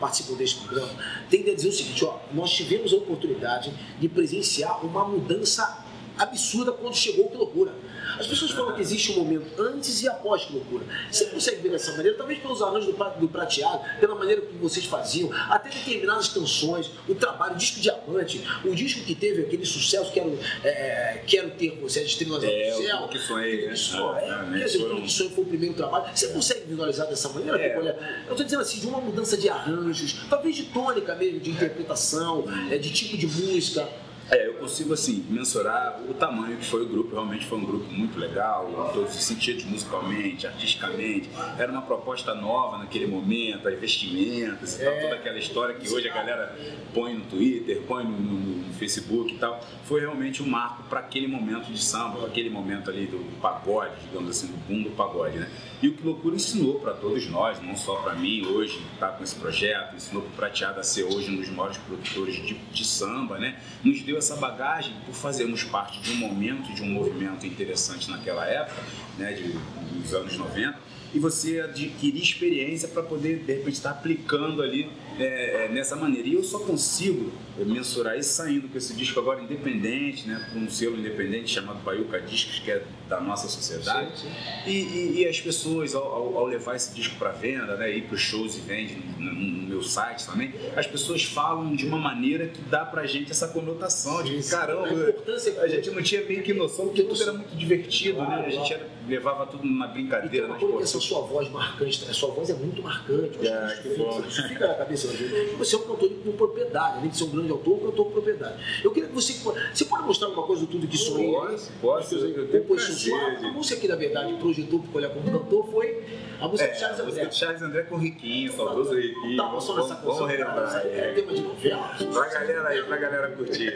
participam 0.00 0.36
deste 0.36 0.60
programa, 0.64 0.90
tende 1.30 1.50
a 1.50 1.54
dizer 1.54 1.68
o 1.68 1.72
seguinte, 1.72 2.04
ó, 2.04 2.18
nós 2.32 2.50
tivemos 2.50 2.92
a 2.92 2.96
oportunidade 2.96 3.72
de 4.00 4.08
presenciar 4.08 4.84
uma 4.84 5.04
mudança 5.04 5.84
absurda 6.18 6.72
quando 6.72 6.94
chegou 6.94 7.26
o 7.26 7.30
Que 7.30 7.36
Loucura. 7.36 7.72
As 8.20 8.26
pessoas 8.26 8.50
falam 8.50 8.74
que 8.74 8.82
existe 8.82 9.12
um 9.12 9.16
momento 9.16 9.46
antes 9.58 10.02
e 10.02 10.08
após 10.08 10.44
que 10.44 10.52
loucura. 10.52 10.84
Você 11.10 11.24
consegue 11.26 11.62
ver 11.62 11.70
dessa 11.70 11.92
maneira, 11.92 12.18
talvez 12.18 12.38
pelos 12.38 12.60
arranjos 12.60 12.94
do, 12.94 13.10
do 13.18 13.28
prateado, 13.28 13.80
pela 13.98 14.14
maneira 14.14 14.42
que 14.42 14.56
vocês 14.58 14.84
faziam, 14.84 15.30
até 15.48 15.70
determinadas 15.70 16.28
canções, 16.28 16.90
o 17.08 17.14
trabalho, 17.14 17.54
o 17.54 17.56
disco 17.56 17.80
Diamante, 17.80 18.46
o 18.62 18.74
disco 18.74 19.00
que 19.04 19.14
teve 19.14 19.42
aquele 19.42 19.64
sucesso, 19.64 20.12
Quero, 20.12 20.38
é, 20.62 21.22
quero 21.26 21.50
Ter 21.52 21.78
Você, 21.80 22.00
as 22.00 22.06
Estrelas 22.06 22.44
é, 22.44 22.70
do 22.70 22.82
Céu. 22.82 23.08
que 23.08 23.18
sonhei, 23.18 23.66
né? 23.66 23.74
Sonho, 23.74 24.16
é, 24.16 24.30
ah, 24.30 24.68
sonhei 24.68 25.30
foi 25.30 25.44
o 25.44 25.46
primeiro 25.46 25.74
trabalho. 25.74 26.04
Você 26.14 26.28
consegue 26.28 26.66
visualizar 26.66 27.06
dessa 27.06 27.28
maneira? 27.30 27.58
É. 27.58 27.78
Olha, 27.78 27.96
eu 28.26 28.32
estou 28.32 28.44
dizendo 28.44 28.60
assim, 28.60 28.80
de 28.80 28.86
uma 28.86 29.00
mudança 29.00 29.36
de 29.36 29.48
arranjos, 29.48 30.16
talvez 30.28 30.56
de 30.56 30.64
tônica 30.64 31.14
mesmo, 31.14 31.40
de 31.40 31.50
interpretação, 31.50 32.44
é, 32.70 32.76
de 32.76 32.90
tipo 32.90 33.16
de 33.16 33.26
música. 33.26 33.88
É, 34.30 34.46
eu 34.46 34.54
consigo 34.54 34.94
assim 34.94 35.26
mensurar 35.28 36.00
o 36.08 36.14
tamanho 36.14 36.56
que 36.56 36.64
foi 36.64 36.82
o 36.82 36.86
grupo. 36.86 37.14
Realmente 37.14 37.46
foi 37.46 37.58
um 37.58 37.64
grupo 37.64 37.92
muito 37.92 38.16
legal, 38.16 38.90
todos 38.94 39.14
os 39.14 39.24
sentidos, 39.24 39.64
musicalmente, 39.64 40.46
artisticamente. 40.46 41.28
Era 41.58 41.72
uma 41.72 41.82
proposta 41.82 42.32
nova 42.32 42.78
naquele 42.78 43.08
momento, 43.08 43.66
as 43.68 43.78
vestimentas 43.78 44.78
e 44.78 44.84
tal, 44.84 45.00
toda 45.00 45.16
aquela 45.16 45.38
história 45.38 45.74
que 45.74 45.92
hoje 45.92 46.08
a 46.08 46.14
galera 46.14 46.56
põe 46.94 47.14
no 47.14 47.24
Twitter, 47.24 47.82
põe 47.88 48.04
no, 48.04 48.12
no, 48.12 48.38
no 48.66 48.74
Facebook 48.74 49.34
e 49.34 49.38
tal. 49.38 49.60
Foi 49.84 50.00
realmente 50.00 50.42
um 50.42 50.46
marco 50.46 50.84
para 50.84 51.00
aquele 51.00 51.26
momento 51.26 51.72
de 51.72 51.82
samba, 51.82 52.18
para 52.18 52.28
aquele 52.28 52.50
momento 52.50 52.88
ali 52.88 53.06
do 53.06 53.18
pagode, 53.40 53.94
digamos 54.02 54.30
assim, 54.30 54.46
do 54.46 54.56
boom 54.58 54.84
do 54.84 54.90
pagode, 54.90 55.38
né? 55.38 55.50
E 55.82 55.88
o 55.88 55.94
que 55.94 56.06
loucura 56.06 56.36
ensinou 56.36 56.78
para 56.78 56.92
todos 56.92 57.26
nós, 57.28 57.60
não 57.62 57.76
só 57.76 57.96
para 57.96 58.14
mim 58.14 58.46
hoje, 58.46 58.80
tá 58.98 59.08
com 59.08 59.24
esse 59.24 59.34
projeto, 59.34 59.96
ensinou 59.96 60.22
para 60.22 60.30
o 60.30 60.34
Prateado 60.34 60.78
a 60.78 60.82
ser 60.84 61.04
hoje 61.04 61.30
um 61.30 61.36
dos 61.36 61.48
maiores 61.48 61.78
produtores 61.78 62.36
de, 62.36 62.54
de 62.54 62.84
samba, 62.84 63.38
né? 63.38 63.58
Nos 63.82 64.02
deu 64.02 64.19
essa 64.20 64.36
bagagem 64.36 64.94
por 65.04 65.14
fazermos 65.14 65.64
parte 65.64 66.00
de 66.00 66.12
um 66.12 66.16
momento, 66.16 66.72
de 66.72 66.82
um 66.82 66.90
movimento 66.90 67.44
interessante 67.46 68.10
naquela 68.10 68.46
época, 68.46 68.80
né, 69.18 69.32
de, 69.32 69.52
dos 69.98 70.14
anos 70.14 70.36
90, 70.36 70.78
e 71.12 71.18
você 71.18 71.60
adquirir 71.60 72.22
experiência 72.22 72.88
para 72.88 73.02
poder, 73.02 73.40
de 73.40 73.52
repente, 73.52 73.74
estar 73.74 73.90
aplicando 73.90 74.62
ali 74.62 74.88
é, 75.18 75.64
é, 75.64 75.68
nessa 75.68 75.96
maneira. 75.96 76.28
E 76.28 76.34
eu 76.34 76.42
só 76.42 76.60
consigo 76.60 77.32
mensurar 77.58 78.18
isso 78.18 78.32
saindo 78.34 78.68
com 78.68 78.78
esse 78.78 78.94
disco 78.94 79.18
agora 79.20 79.42
independente, 79.42 80.26
né, 80.26 80.48
com 80.52 80.60
um 80.60 80.70
selo 80.70 80.98
independente 80.98 81.50
chamado 81.50 81.80
Baiuca 81.82 82.20
Discos, 82.20 82.58
que 82.60 82.70
é 82.70 82.82
da 83.08 83.20
nossa 83.20 83.48
sociedade. 83.48 84.18
Sim, 84.18 84.28
sim. 84.28 84.70
E, 84.70 84.70
e, 84.70 85.20
e, 85.20 85.28
as 85.28 85.40
pessoas, 85.40 85.94
ao, 85.94 86.36
ao, 86.36 86.46
levar 86.46 86.76
esse 86.76 86.94
disco 86.94 87.16
para 87.16 87.32
venda, 87.32 87.76
né, 87.76 87.94
ir 87.94 88.02
para 88.02 88.14
os 88.14 88.20
shows 88.20 88.56
e 88.56 88.60
vende 88.60 88.96
no, 89.18 89.32
no, 89.32 89.68
meu 89.68 89.82
site 89.82 90.26
também, 90.26 90.54
as 90.76 90.86
pessoas 90.86 91.24
falam 91.24 91.74
de 91.74 91.86
uma 91.86 91.98
maneira 91.98 92.46
que 92.46 92.62
dá 92.62 92.84
para 92.84 93.02
a 93.02 93.06
gente 93.06 93.30
essa 93.30 93.48
conotação 93.48 94.22
de 94.22 94.42
caramba, 94.48 94.88
a, 94.88 95.62
a 95.62 95.68
gente 95.68 95.90
não 95.90 96.02
tinha 96.02 96.24
meio 96.24 96.42
que 96.42 96.54
noção, 96.54 96.86
porque 96.86 97.02
tudo 97.02 97.22
era 97.22 97.32
muito 97.32 97.56
divertido, 97.56 98.16
claro, 98.16 98.42
né? 98.42 98.46
a 98.46 98.50
gente 98.50 98.72
era, 98.72 98.88
levava 99.10 99.46
tudo 99.46 99.64
numa 99.66 99.88
brincadeira. 99.88 100.48
E 100.56 100.58
tem 100.58 100.80
essa 100.80 101.00
sua 101.00 101.20
voz 101.22 101.50
marcante, 101.50 102.06
a 102.08 102.14
sua 102.14 102.30
voz 102.30 102.48
é 102.48 102.54
muito 102.54 102.82
marcante, 102.82 103.46
é, 103.46 103.82
isso 104.26 104.48
fica 104.48 104.68
na 104.68 104.74
cabeça 104.74 105.08
da 105.08 105.14
gente. 105.14 105.56
Você 105.56 105.74
é 105.74 105.78
um 105.78 105.82
cantor 105.82 106.10
com 106.24 106.32
propriedade, 106.32 106.98
além 106.98 107.10
de 107.10 107.16
ser 107.16 107.24
um 107.24 107.30
grande 107.30 107.50
autor, 107.50 107.74
um 107.74 107.90
cantor 107.90 108.04
com 108.06 108.12
propriedade. 108.12 108.54
Eu 108.82 108.90
queria 108.90 109.08
que 109.08 109.14
você. 109.14 109.32
Você 109.74 109.84
pode 109.84 110.04
mostrar 110.04 110.28
uma 110.28 110.42
coisa 110.42 110.62
do 110.64 110.68
tudo 110.68 110.86
que 110.86 110.96
sonhei? 110.96 111.32
Posso, 111.32 111.72
posso. 111.80 112.14
Eu 112.14 112.48
tenho 112.48 113.48
a 113.48 113.52
música 113.52 113.80
que, 113.80 113.88
na 113.88 113.96
verdade, 113.96 114.34
projetou 114.34 114.80
para 114.80 114.96
olhar 114.96 115.10
como 115.10 115.30
cantor 115.30 115.66
foi 115.70 116.04
a 116.40 116.48
música 116.48 116.68
é, 116.68 116.72
do 116.72 116.78
Charles 116.78 117.00
André. 117.00 117.02
A 117.02 117.06
música 117.06 117.26
do 117.26 117.34
Charles 117.34 117.62
André 117.62 117.82
com 117.82 117.94
o 117.96 117.98
Riquinho, 117.98 118.52
saudoso 118.52 118.94
Riquinho. 118.94 119.36
Tá 119.36 119.48
passando 119.48 119.80
essa 119.80 119.96
canção. 119.96 120.30
É 120.30 121.12
tema 121.12 121.34
de 121.34 121.42
novela. 121.42 121.96
Pra 122.12 122.28
galera 122.28 122.68
aí, 122.68 122.82
pra 122.82 122.96
galera 122.96 123.30
curtir. 123.32 123.72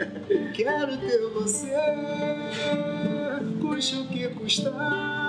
Quero 0.53 0.97
ter 0.97 1.29
você, 1.29 1.71
custe 3.61 3.97
o 3.97 4.07
que 4.07 4.27
custar, 4.29 5.24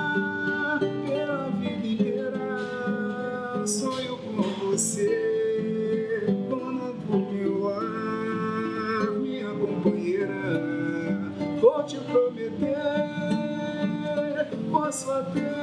pela 1.07 1.49
vida 1.51 1.87
inteira. 1.87 3.67
Sonho 3.67 4.19
com 4.19 4.43
você, 4.67 6.25
dona 6.49 6.93
do 6.93 7.19
meu 7.19 7.63
lar, 7.63 9.11
minha 9.21 9.51
companheira. 9.51 10.53
Vou 11.61 11.83
te 11.85 11.97
prometer 11.99 12.77
posso 14.71 15.11
até 15.11 15.56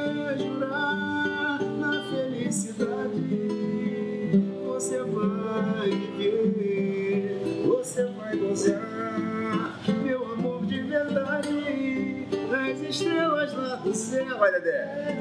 céu. 14.14 14.38
Vai, 14.38 14.52
Dedé. 14.52 15.16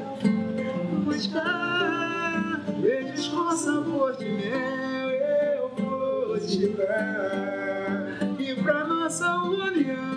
Buscar 1.05 2.61
beijos 2.79 3.27
com 3.27 3.51
sabor 3.51 4.15
de 4.17 4.29
mel, 4.29 5.09
eu 5.09 5.71
vou 5.77 6.39
te 6.39 6.67
dar. 6.69 8.39
E 8.39 8.55
pra 8.61 8.83
nossa 8.85 9.35
união. 9.37 10.13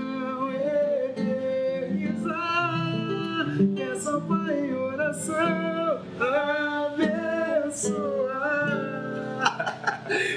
essa 3.79 4.21
pai 4.21 4.75
oração 4.75 5.77
abençoar. 6.21 6.56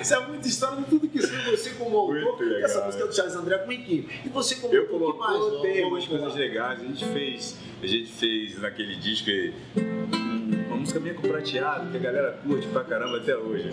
Isso 0.01 0.13
é 0.13 0.27
muita 0.27 0.47
história 0.47 0.77
de 0.77 0.85
tudo 0.85 1.07
que 1.07 1.19
você 1.19 1.71
como 1.71 1.97
autor. 1.97 2.61
Essa 2.61 2.85
música 2.85 3.03
é 3.03 3.07
do 3.07 3.15
Charles 3.15 3.35
André 3.35 3.57
com 3.59 3.71
equipe. 3.71 4.21
E 4.25 4.29
você 4.29 4.55
como 4.55 4.73
Eu 4.73 4.87
coloquei, 4.87 5.61
tem 5.61 5.83
algumas 5.83 6.05
coisas 6.05 6.35
legais. 6.35 6.81
A 6.81 6.83
gente 6.83 7.05
fez, 7.05 7.57
a 7.81 7.87
gente 7.87 8.11
fez 8.11 8.59
naquele 8.59 8.95
disco 8.95 9.29
aí, 9.29 9.53
uma 10.67 10.77
música 10.77 10.99
meio 10.99 11.15
com 11.15 11.27
prateado, 11.27 11.89
que 11.91 11.97
a 11.97 11.99
galera 11.99 12.39
curte 12.43 12.67
pra 12.67 12.83
caramba 12.83 13.17
até 13.17 13.35
hoje. 13.35 13.69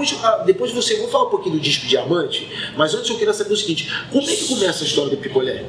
Depois, 0.00 0.24
ah, 0.24 0.42
depois 0.46 0.72
você, 0.72 0.96
vou 0.96 1.08
falar 1.08 1.26
um 1.26 1.30
pouquinho 1.30 1.56
do 1.56 1.60
disco 1.60 1.86
Diamante, 1.86 2.48
mas 2.76 2.94
antes 2.94 3.08
eu 3.10 3.16
queria 3.16 3.34
saber 3.34 3.52
o 3.52 3.56
seguinte, 3.56 3.92
como 4.10 4.28
é 4.28 4.34
que 4.34 4.48
começa 4.48 4.84
a 4.84 4.86
história 4.86 5.10
do 5.10 5.16
Picolé? 5.16 5.64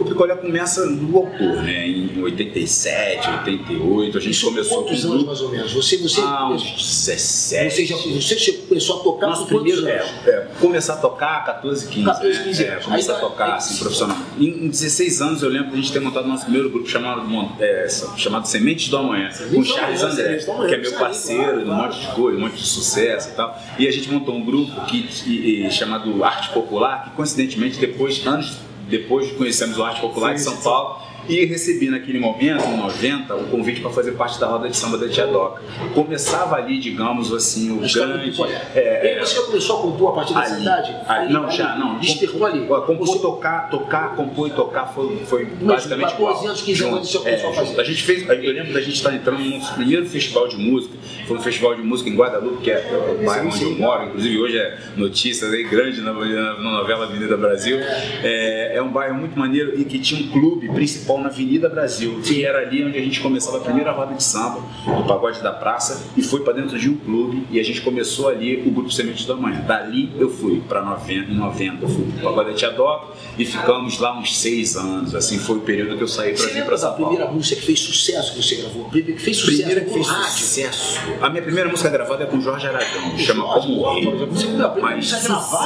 O 0.00 0.04
Picolé 0.04 0.34
começa 0.34 0.86
no 0.86 1.16
autor, 1.16 1.62
né? 1.62 1.86
Em 1.86 2.20
87, 2.22 3.28
88, 3.28 4.18
a 4.18 4.20
gente 4.20 4.32
Isso 4.32 4.46
começou 4.46 4.82
quantos 4.82 5.04
com 5.04 5.12
anos 5.12 5.24
mais 5.24 5.40
ou 5.40 5.50
menos? 5.50 5.72
Você, 5.72 5.96
você, 5.98 6.20
Ah, 6.20 6.50
uns 6.50 6.62
17. 6.62 7.70
você, 7.70 7.86
já, 7.86 7.96
você 7.96 8.34
começou 8.72 9.00
a 9.00 9.02
tocar 9.04 9.26
Nosso 9.28 9.42
com 9.42 9.48
primeiro 9.48 9.86
é, 9.86 10.04
é, 10.26 10.46
começar 10.60 10.94
a 10.94 10.96
tocar 10.96 11.44
14, 11.44 11.86
15. 11.88 12.04
14, 12.06 12.38
né? 12.38 12.44
15 12.44 12.64
É, 12.64 12.72
anos. 12.72 12.84
começar 12.86 13.12
Aí 13.12 13.18
a 13.18 13.20
tocar 13.20 13.54
assim, 13.56 13.78
profissional. 13.78 14.16
Em, 14.38 14.44
em 14.66 14.68
16 14.68 15.22
anos 15.22 15.42
eu 15.42 15.48
lembro 15.50 15.68
de 15.70 15.74
a 15.74 15.76
gente 15.76 15.92
ter 15.92 16.00
montado 16.00 16.26
nosso 16.26 16.44
primeiro 16.44 16.70
grupo 16.70 16.88
chamado, 16.88 17.22
é, 17.60 17.86
chamado 18.16 18.46
Sementes 18.46 18.88
do 18.88 18.96
Amanhã, 18.96 19.28
com 19.30 19.44
do 19.44 19.60
o 19.60 19.64
Charles 19.64 20.00
Amanhã, 20.02 20.12
André, 20.12 20.24
Sementes 20.24 20.48
Amanhã, 20.48 20.68
que 20.68 20.74
é 20.74 20.78
meu 20.78 20.92
parceiro, 20.98 21.60
um 21.70 21.74
monte 21.74 22.00
de 22.00 22.06
coisa, 22.08 22.38
um 22.38 22.40
monte 22.40 22.54
de 22.56 22.66
sucesso 22.66 23.28
e 23.30 23.32
tal. 23.32 23.58
E 23.78 23.86
a 23.86 23.90
gente 23.92 24.10
montou 24.10 24.34
um 24.34 24.44
grupo 24.44 24.80
que, 24.86 25.08
e- 25.26 25.66
e- 25.66 25.70
chamado 25.70 26.22
Arte 26.24 26.48
Popular, 26.50 27.04
que 27.04 27.10
coincidentemente 27.16 27.78
depois, 27.78 28.24
anos 28.26 28.56
depois 28.88 29.30
conhecemos 29.32 29.78
o 29.78 29.82
Arte 29.84 30.00
Popular 30.00 30.34
de 30.34 30.40
São 30.40 30.56
Paulo. 30.56 31.00
E 31.28 31.44
recebi 31.44 31.88
naquele 31.88 32.18
momento, 32.18 32.64
em 32.66 32.76
90, 32.76 33.34
o 33.36 33.44
convite 33.44 33.80
para 33.80 33.90
fazer 33.90 34.12
parte 34.12 34.40
da 34.40 34.46
roda 34.48 34.68
de 34.68 34.76
samba 34.76 34.98
da 34.98 35.08
Tia 35.08 35.26
Doca. 35.26 35.62
Começava 35.94 36.56
ali, 36.56 36.78
digamos 36.80 37.32
assim, 37.32 37.70
o 37.78 37.82
A 37.82 37.86
história 37.86 38.08
do 38.08 38.14
grande. 38.14 38.30
Picolé. 38.32 38.60
é, 38.74 39.04
E 39.04 39.08
aí 39.18 39.20
você 39.20 39.36
já 39.36 39.42
começou 39.42 39.78
a 39.78 39.82
compor 39.82 40.10
a 40.10 40.14
partir 40.16 40.34
dessa 40.34 40.54
Ali, 40.54 40.62
idade? 40.62 40.96
ali, 41.06 41.32
não, 41.32 41.50
já, 41.50 41.76
não. 41.76 41.98
Desterrou 41.98 42.46
ali. 42.46 42.66
Compor, 42.66 42.96
Você- 42.98 43.18
tocar, 43.20 43.70
tocar, 43.70 44.16
compor 44.16 44.48
e 44.48 44.50
tocar 44.50 44.86
foi, 44.86 45.16
foi 45.26 45.44
Mas 45.60 45.76
basicamente 45.76 46.10
14 46.12 46.16
igual. 46.22 46.44
anos, 46.46 46.62
15 46.62 46.84
anos, 46.84 47.08
você 47.10 47.18
começou 47.18 47.50
a 47.50 47.52
fazer. 47.54 47.68
junto. 47.68 47.80
A 47.80 47.84
gente 47.84 48.02
fez, 48.02 48.28
eu 48.28 48.52
lembro 48.52 48.72
da 48.72 48.80
gente 48.80 48.94
estar 48.94 49.14
entrando 49.14 49.38
no 49.40 49.50
nosso 49.58 49.74
primeiro 49.74 50.06
festival 50.06 50.48
de 50.48 50.56
música, 50.56 50.94
foi 51.26 51.36
um 51.36 51.40
festival 51.40 51.74
de 51.74 51.82
música 51.82 52.10
em 52.10 52.16
Guadalupe, 52.16 52.62
que 52.62 52.70
é 52.70 53.16
o 53.20 53.24
bairro 53.24 53.46
onde 53.48 53.62
eu 53.62 53.76
moro, 53.76 54.06
inclusive 54.06 54.38
hoje 54.38 54.58
é 54.58 54.78
notícias 54.96 55.52
aí 55.52 55.62
grande 55.64 56.00
na, 56.00 56.12
na- 56.12 56.58
na 56.58 56.70
novela 56.78 57.04
Avenida 57.04 57.36
Brasil. 57.36 57.78
É, 58.22 58.76
é 58.76 58.82
um 58.82 58.88
bairro 58.90 59.14
muito 59.16 59.38
maneiro 59.38 59.78
e 59.78 59.84
que 59.84 59.98
tinha 59.98 60.20
um 60.24 60.28
clube 60.30 60.68
principal 60.68 61.11
na 61.20 61.28
Avenida 61.28 61.68
Brasil, 61.68 62.20
que 62.24 62.44
era 62.44 62.58
ali 62.60 62.84
onde 62.84 62.98
a 62.98 63.02
gente 63.02 63.20
começava 63.20 63.58
a 63.58 63.60
primeira 63.60 63.92
roda 63.92 64.14
de 64.14 64.22
samba, 64.22 64.60
do 64.84 65.04
pagode 65.04 65.40
da 65.42 65.52
praça, 65.52 66.04
e 66.16 66.22
foi 66.22 66.40
para 66.42 66.52
dentro 66.54 66.78
de 66.78 66.88
um 66.88 66.96
clube 66.96 67.46
e 67.50 67.58
a 67.60 67.62
gente 67.64 67.80
começou 67.80 68.28
ali 68.28 68.62
o 68.66 68.70
grupo 68.70 68.90
Sementes 68.90 69.26
da 69.26 69.34
Manhã. 69.34 69.60
Dali 69.66 70.12
eu 70.18 70.28
fui 70.30 70.60
para 70.68 70.82
90, 70.82 71.30
em 71.30 71.34
90, 71.34 71.84
eu 71.84 71.88
fui 71.88 72.04
pro 72.12 72.22
pagode 72.22 72.50
da 72.50 72.56
Tia 72.56 72.70
Doc 72.70 73.14
e 73.38 73.44
ficamos 73.44 73.98
lá 73.98 74.18
uns 74.18 74.36
seis 74.38 74.76
anos, 74.76 75.14
assim 75.14 75.38
foi 75.38 75.56
o 75.56 75.60
período 75.60 75.96
que 75.96 76.02
eu 76.02 76.08
saí 76.08 76.34
para 76.34 76.46
vir 76.46 76.64
para 76.64 76.76
São 76.76 76.90
Paulo. 76.92 77.06
primeira 77.08 77.30
música 77.30 77.56
que 77.60 77.66
fez 77.66 77.80
sucesso 77.80 78.32
que 78.34 78.42
você 78.42 78.56
gravou? 78.56 78.84
Primeira 78.84 79.12
que 79.18 79.22
fez 79.22 79.36
sucesso 79.36 79.56
Primeira 79.58 79.80
que 79.82 79.90
fez 79.92 80.06
rádio. 80.08 80.32
sucesso. 80.32 81.00
A 81.20 81.28
minha 81.30 81.42
primeira 81.42 81.68
música 81.70 81.88
gravada 81.90 82.24
é 82.24 82.26
com 82.26 82.40
Jorge 82.40 82.66
Aragão, 82.66 83.16
chama 83.18 83.44
Como 83.44 83.90
Rei. 83.94 84.08
a 84.08 84.80
Mas 84.80 85.06
sucesso. 85.06 85.56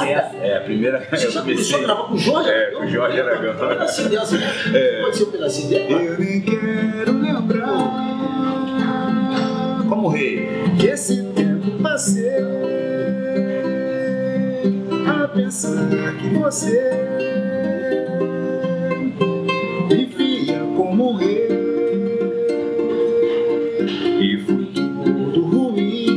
É, 0.41 0.57
a 0.57 0.61
primeira. 0.61 1.07
Você 1.09 1.29
já 1.31 1.41
comecei- 1.41 1.73
começou 1.73 1.79
a 1.79 1.81
gravar 1.83 2.03
com 2.03 2.13
o 2.13 2.17
Jorge? 2.17 2.49
É, 2.49 2.71
com 2.71 2.83
o 2.83 2.87
Jorge 2.89 3.21
Aragão. 3.21 3.67
Pedacinho 3.69 4.09
dessa, 4.09 4.37
né? 4.37 4.53
É. 4.73 5.01
Pode 5.01 5.17
ser 5.17 5.25
pedacinho 5.37 5.69
dela? 5.69 6.03
Eu 6.03 6.19
nem 6.19 6.41
quero 6.41 7.11
lembrar 7.19 7.67
como 9.87 10.09
rei 10.09 10.47
que 10.79 10.87
esse 10.87 11.23
tempo 11.33 11.71
passei 11.81 12.29
a 15.05 15.27
pensar 15.27 16.17
que 16.19 16.29
você 16.29 16.89
vivia 19.89 20.59
como 20.75 21.15
rei 21.15 21.47
e 24.19 24.37
foi 24.41 24.65
tudo 24.65 25.41
ruim, 25.41 26.07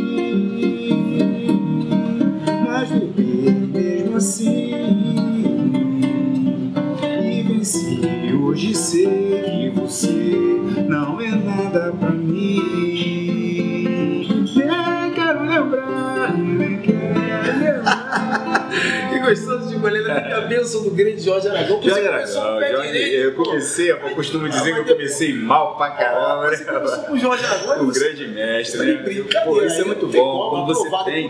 mas 2.64 2.90
lutei 2.90 3.50
mesmo 3.52 4.16
assim 4.16 4.59
não 10.90 11.20
é 11.20 11.30
nada 11.30 11.92
pra 11.92 12.10
mim. 12.10 12.58
Nem 14.56 15.14
quero 15.14 15.44
lembrar, 15.44 16.36
nem 16.36 16.80
quero 16.80 17.60
lembrar. 17.60 18.68
De 19.68 19.76
goleiro, 19.76 20.06
tem 20.06 20.32
a 20.32 20.40
bênção 20.42 20.82
do 20.82 20.90
grande 20.90 21.20
Jorge 21.22 21.48
Aragão. 21.48 21.80
Você 21.80 21.88
Jorge 21.88 22.08
começou 22.08 22.42
Aragão, 22.42 22.52
com 22.52 22.56
o 22.56 22.60
pé 22.60 22.72
Jorge, 22.72 22.92
direito, 22.92 23.14
eu 23.16 23.34
comecei, 23.34 23.90
eu 23.92 23.98
costumo 23.98 24.48
dizer 24.48 24.74
que 24.74 24.80
eu 24.80 24.84
comecei 24.84 25.34
mal 25.34 25.76
pra 25.76 25.90
caramba, 25.90 26.48
Você 26.50 26.64
começou 26.64 26.96
né? 26.96 27.04
com 27.06 27.12
o 27.12 27.18
Jorge 27.18 27.44
Aragão. 27.44 27.88
O 27.88 27.92
grande 27.92 28.28
mestre, 28.28 28.78
né? 28.78 29.24
Pô, 29.44 29.62
isso 29.62 29.80
é 29.80 29.84
muito 29.84 30.06
bom. 30.06 30.50
Quando 30.50 30.66
você 30.66 30.90
tem, 31.04 31.28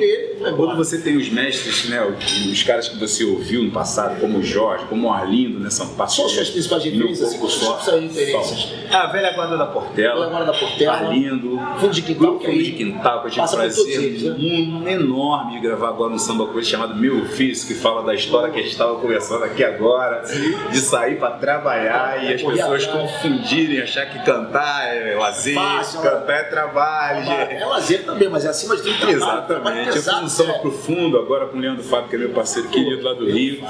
quando 0.56 0.76
você 0.76 0.98
tem 0.98 1.16
os 1.16 1.28
mestres, 1.30 1.88
né? 1.88 2.02
Os, 2.04 2.62
caras 2.62 2.88
que 2.88 2.98
você 2.98 3.24
ouviu 3.24 3.62
no 3.62 3.70
passado, 3.70 4.20
como 4.20 4.38
o 4.38 4.42
Jorge, 4.42 4.84
como 4.88 5.08
o 5.08 5.12
Arlindo, 5.12 5.58
né? 5.58 5.70
São 5.70 5.86
Só 5.86 6.28
suas 6.28 6.50
principais 6.50 6.84
referências, 6.84 7.28
assim, 7.28 7.48
só 7.48 7.78
suas 7.78 8.02
referências. 8.02 8.68
A 8.90 9.06
velha 9.06 9.32
guarda 9.32 9.56
da 9.56 9.66
Portela. 9.66 10.20
Velha 10.20 10.30
Guarda 10.30 10.52
da 10.52 10.58
Portela. 10.58 10.92
Arlindo. 10.92 11.58
Fundo 11.78 11.92
de 11.92 12.02
Quintal, 12.02 12.38
Fundo 12.40 12.62
de 12.62 12.72
Quintal, 12.72 13.20
que 13.20 13.26
eu 13.26 13.30
tive 13.30 13.48
prazer 13.48 14.10
né? 14.38 14.92
enorme 14.92 15.52
de 15.54 15.60
gravar 15.60 15.88
agora 15.88 16.12
um 16.12 16.18
samba 16.18 16.46
com 16.46 16.54
ele 16.54 16.64
chamado 16.64 16.94
Meu 16.96 17.22
Ofício, 17.22 17.66
que 17.66 17.74
fala 17.74 18.02
da 18.02 18.14
história 18.20 18.52
que 18.52 18.58
a 18.58 18.62
gente 18.62 18.72
estava 18.72 18.94
conversando 18.96 19.44
aqui 19.44 19.64
agora, 19.64 20.22
de 20.70 20.78
sair 20.78 21.18
para 21.18 21.30
trabalhar 21.32 22.22
e 22.24 22.34
as 22.34 22.42
pessoas 22.42 22.86
confundirem, 22.86 23.80
achar 23.82 24.06
que 24.06 24.18
cantar 24.24 24.86
é 24.86 25.16
lazer, 25.16 25.54
Fácil, 25.54 26.00
cantar 26.00 26.32
é 26.34 26.42
trabalho. 26.44 27.24
gente. 27.24 27.54
É 27.54 27.64
lazer 27.64 28.04
também, 28.04 28.28
mas 28.28 28.44
é 28.44 28.48
acima 28.48 28.76
de 28.76 28.82
tudo 28.82 29.10
Exatamente. 29.10 29.78
Eu 29.88 29.92
fiz 29.92 30.04
pesado, 30.04 30.24
um 30.24 30.28
samba 30.28 30.52
é. 30.52 30.58
profundo 30.58 31.18
agora 31.18 31.46
com 31.46 31.56
o 31.56 31.60
Leandro 31.60 31.82
Fábio, 31.82 32.08
que 32.08 32.16
é 32.16 32.18
meu 32.18 32.30
parceiro 32.30 32.68
querido 32.68 33.02
lá 33.02 33.14
do 33.14 33.30
Rio. 33.30 33.62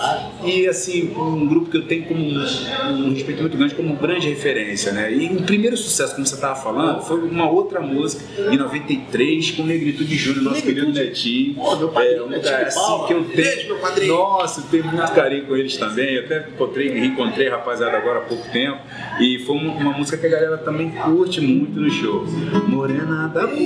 E 0.44 0.66
assim, 0.66 1.12
um 1.16 1.46
grupo 1.46 1.70
que 1.70 1.76
eu 1.76 1.86
tenho 1.86 2.04
como 2.06 2.20
um, 2.20 3.06
um 3.06 3.14
respeito 3.14 3.40
muito 3.40 3.56
grande, 3.56 3.74
como 3.74 3.94
grande 3.96 4.28
referência, 4.28 4.92
né? 4.92 5.12
E 5.12 5.26
o 5.36 5.42
primeiro 5.42 5.76
sucesso, 5.76 6.14
como 6.14 6.26
você 6.26 6.34
estava 6.34 6.56
falando, 6.56 7.02
foi 7.02 7.20
uma 7.20 7.48
outra 7.50 7.80
música 7.80 8.24
em 8.50 8.56
93 8.56 9.52
com 9.52 9.62
o 9.62 9.66
Negritude 9.66 10.14
Júnior, 10.16 10.44
nosso 10.44 10.62
querido. 10.62 10.90
Netinho. 10.90 11.54
Pô, 11.54 11.76
meu 11.76 11.88
padrinho, 11.88 12.24
um 12.24 12.28
Netinho 12.28 12.52
cara 12.52 12.70
Paula. 12.74 13.06
que 13.06 13.12
eu 13.12 13.22
Beijo, 13.22 13.56
tenho. 13.56 13.66
meu 13.68 13.78
padrinho. 13.78 14.14
Nossa, 14.14 14.39
eu 14.42 14.62
tenho 14.70 14.86
muito 14.86 15.12
carinho 15.12 15.46
com 15.46 15.54
eles 15.56 15.76
também. 15.76 16.14
Eu 16.14 16.24
até 16.24 16.48
encontrei, 16.48 16.88
reencontrei 16.88 17.48
a 17.48 17.56
rapaziada 17.56 17.96
agora 17.96 18.20
há 18.20 18.22
pouco 18.22 18.48
tempo. 18.50 18.78
E 19.20 19.38
foi 19.40 19.56
uma, 19.56 19.72
uma 19.74 19.92
música 19.92 20.16
que 20.16 20.26
a 20.26 20.30
galera 20.30 20.56
também 20.58 20.90
curte 20.90 21.40
muito 21.40 21.78
no 21.78 21.90
show. 21.90 22.24
Morena 22.68 23.28
da 23.28 23.46
chão. 23.46 23.58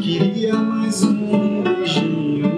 Queria 0.00 0.54
mais 0.54 1.02
um 1.02 1.62
beijinho. 1.62 2.50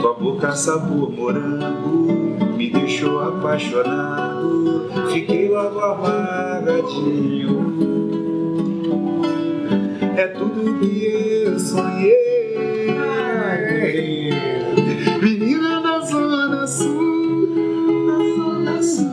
Tua 0.00 0.14
boca 0.14 0.52
sabor 0.52 1.10
morango 1.10 2.54
me 2.56 2.70
deixou 2.70 3.20
apaixonado. 3.20 4.90
Fiquei 5.10 5.48
logo 5.48 5.80
amarradinho. 5.80 7.24
É 10.24 10.28
tudo 10.28 10.80
que 10.80 11.42
eu 11.44 11.58
sonhei. 11.58 12.56
Menina 15.20 15.82
da 15.82 16.00
Zona 16.00 16.66
Sul, 16.66 17.46
da 18.06 18.16
Zona 18.34 18.82
Sul. 18.82 19.10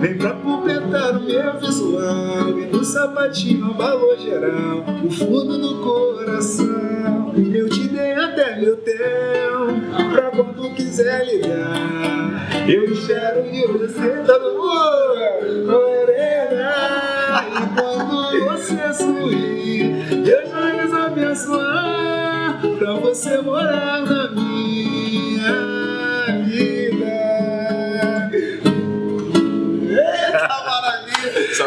Vem 0.00 0.16
pra 0.16 0.34
completar 0.34 1.16
o 1.16 1.24
meu 1.24 1.58
visual 1.58 2.56
E 2.56 2.66
no 2.66 2.84
sapatinho 2.84 3.66
abalou 3.72 4.16
geral 4.18 4.84
O 5.04 5.10
fundo 5.10 5.58
do 5.58 5.82
coração 5.82 7.32
Eu 7.52 7.68
te 7.68 7.88
dei 7.88 8.12
até 8.12 8.60
meu 8.60 8.76
tempo 8.76 10.12
Pra 10.12 10.30
quando 10.30 10.72
quiser 10.74 11.26
ligar 11.26 12.68
Eu 12.68 12.84
espero 12.92 13.42
que 13.44 13.66
você 13.66 14.22
tá 14.24 14.38
no 14.38 14.56
morena 15.64 16.72
E 17.48 17.80
quando 17.80 18.05
você 18.66 18.94
sorrir. 18.94 20.22
Deus 20.24 20.50
vai 20.50 20.84
nos 20.84 20.92
abençoar 20.92 22.60
pra 22.78 22.94
você 22.94 23.40
morar 23.40 24.02
na 24.02 24.30
minha 24.30 24.45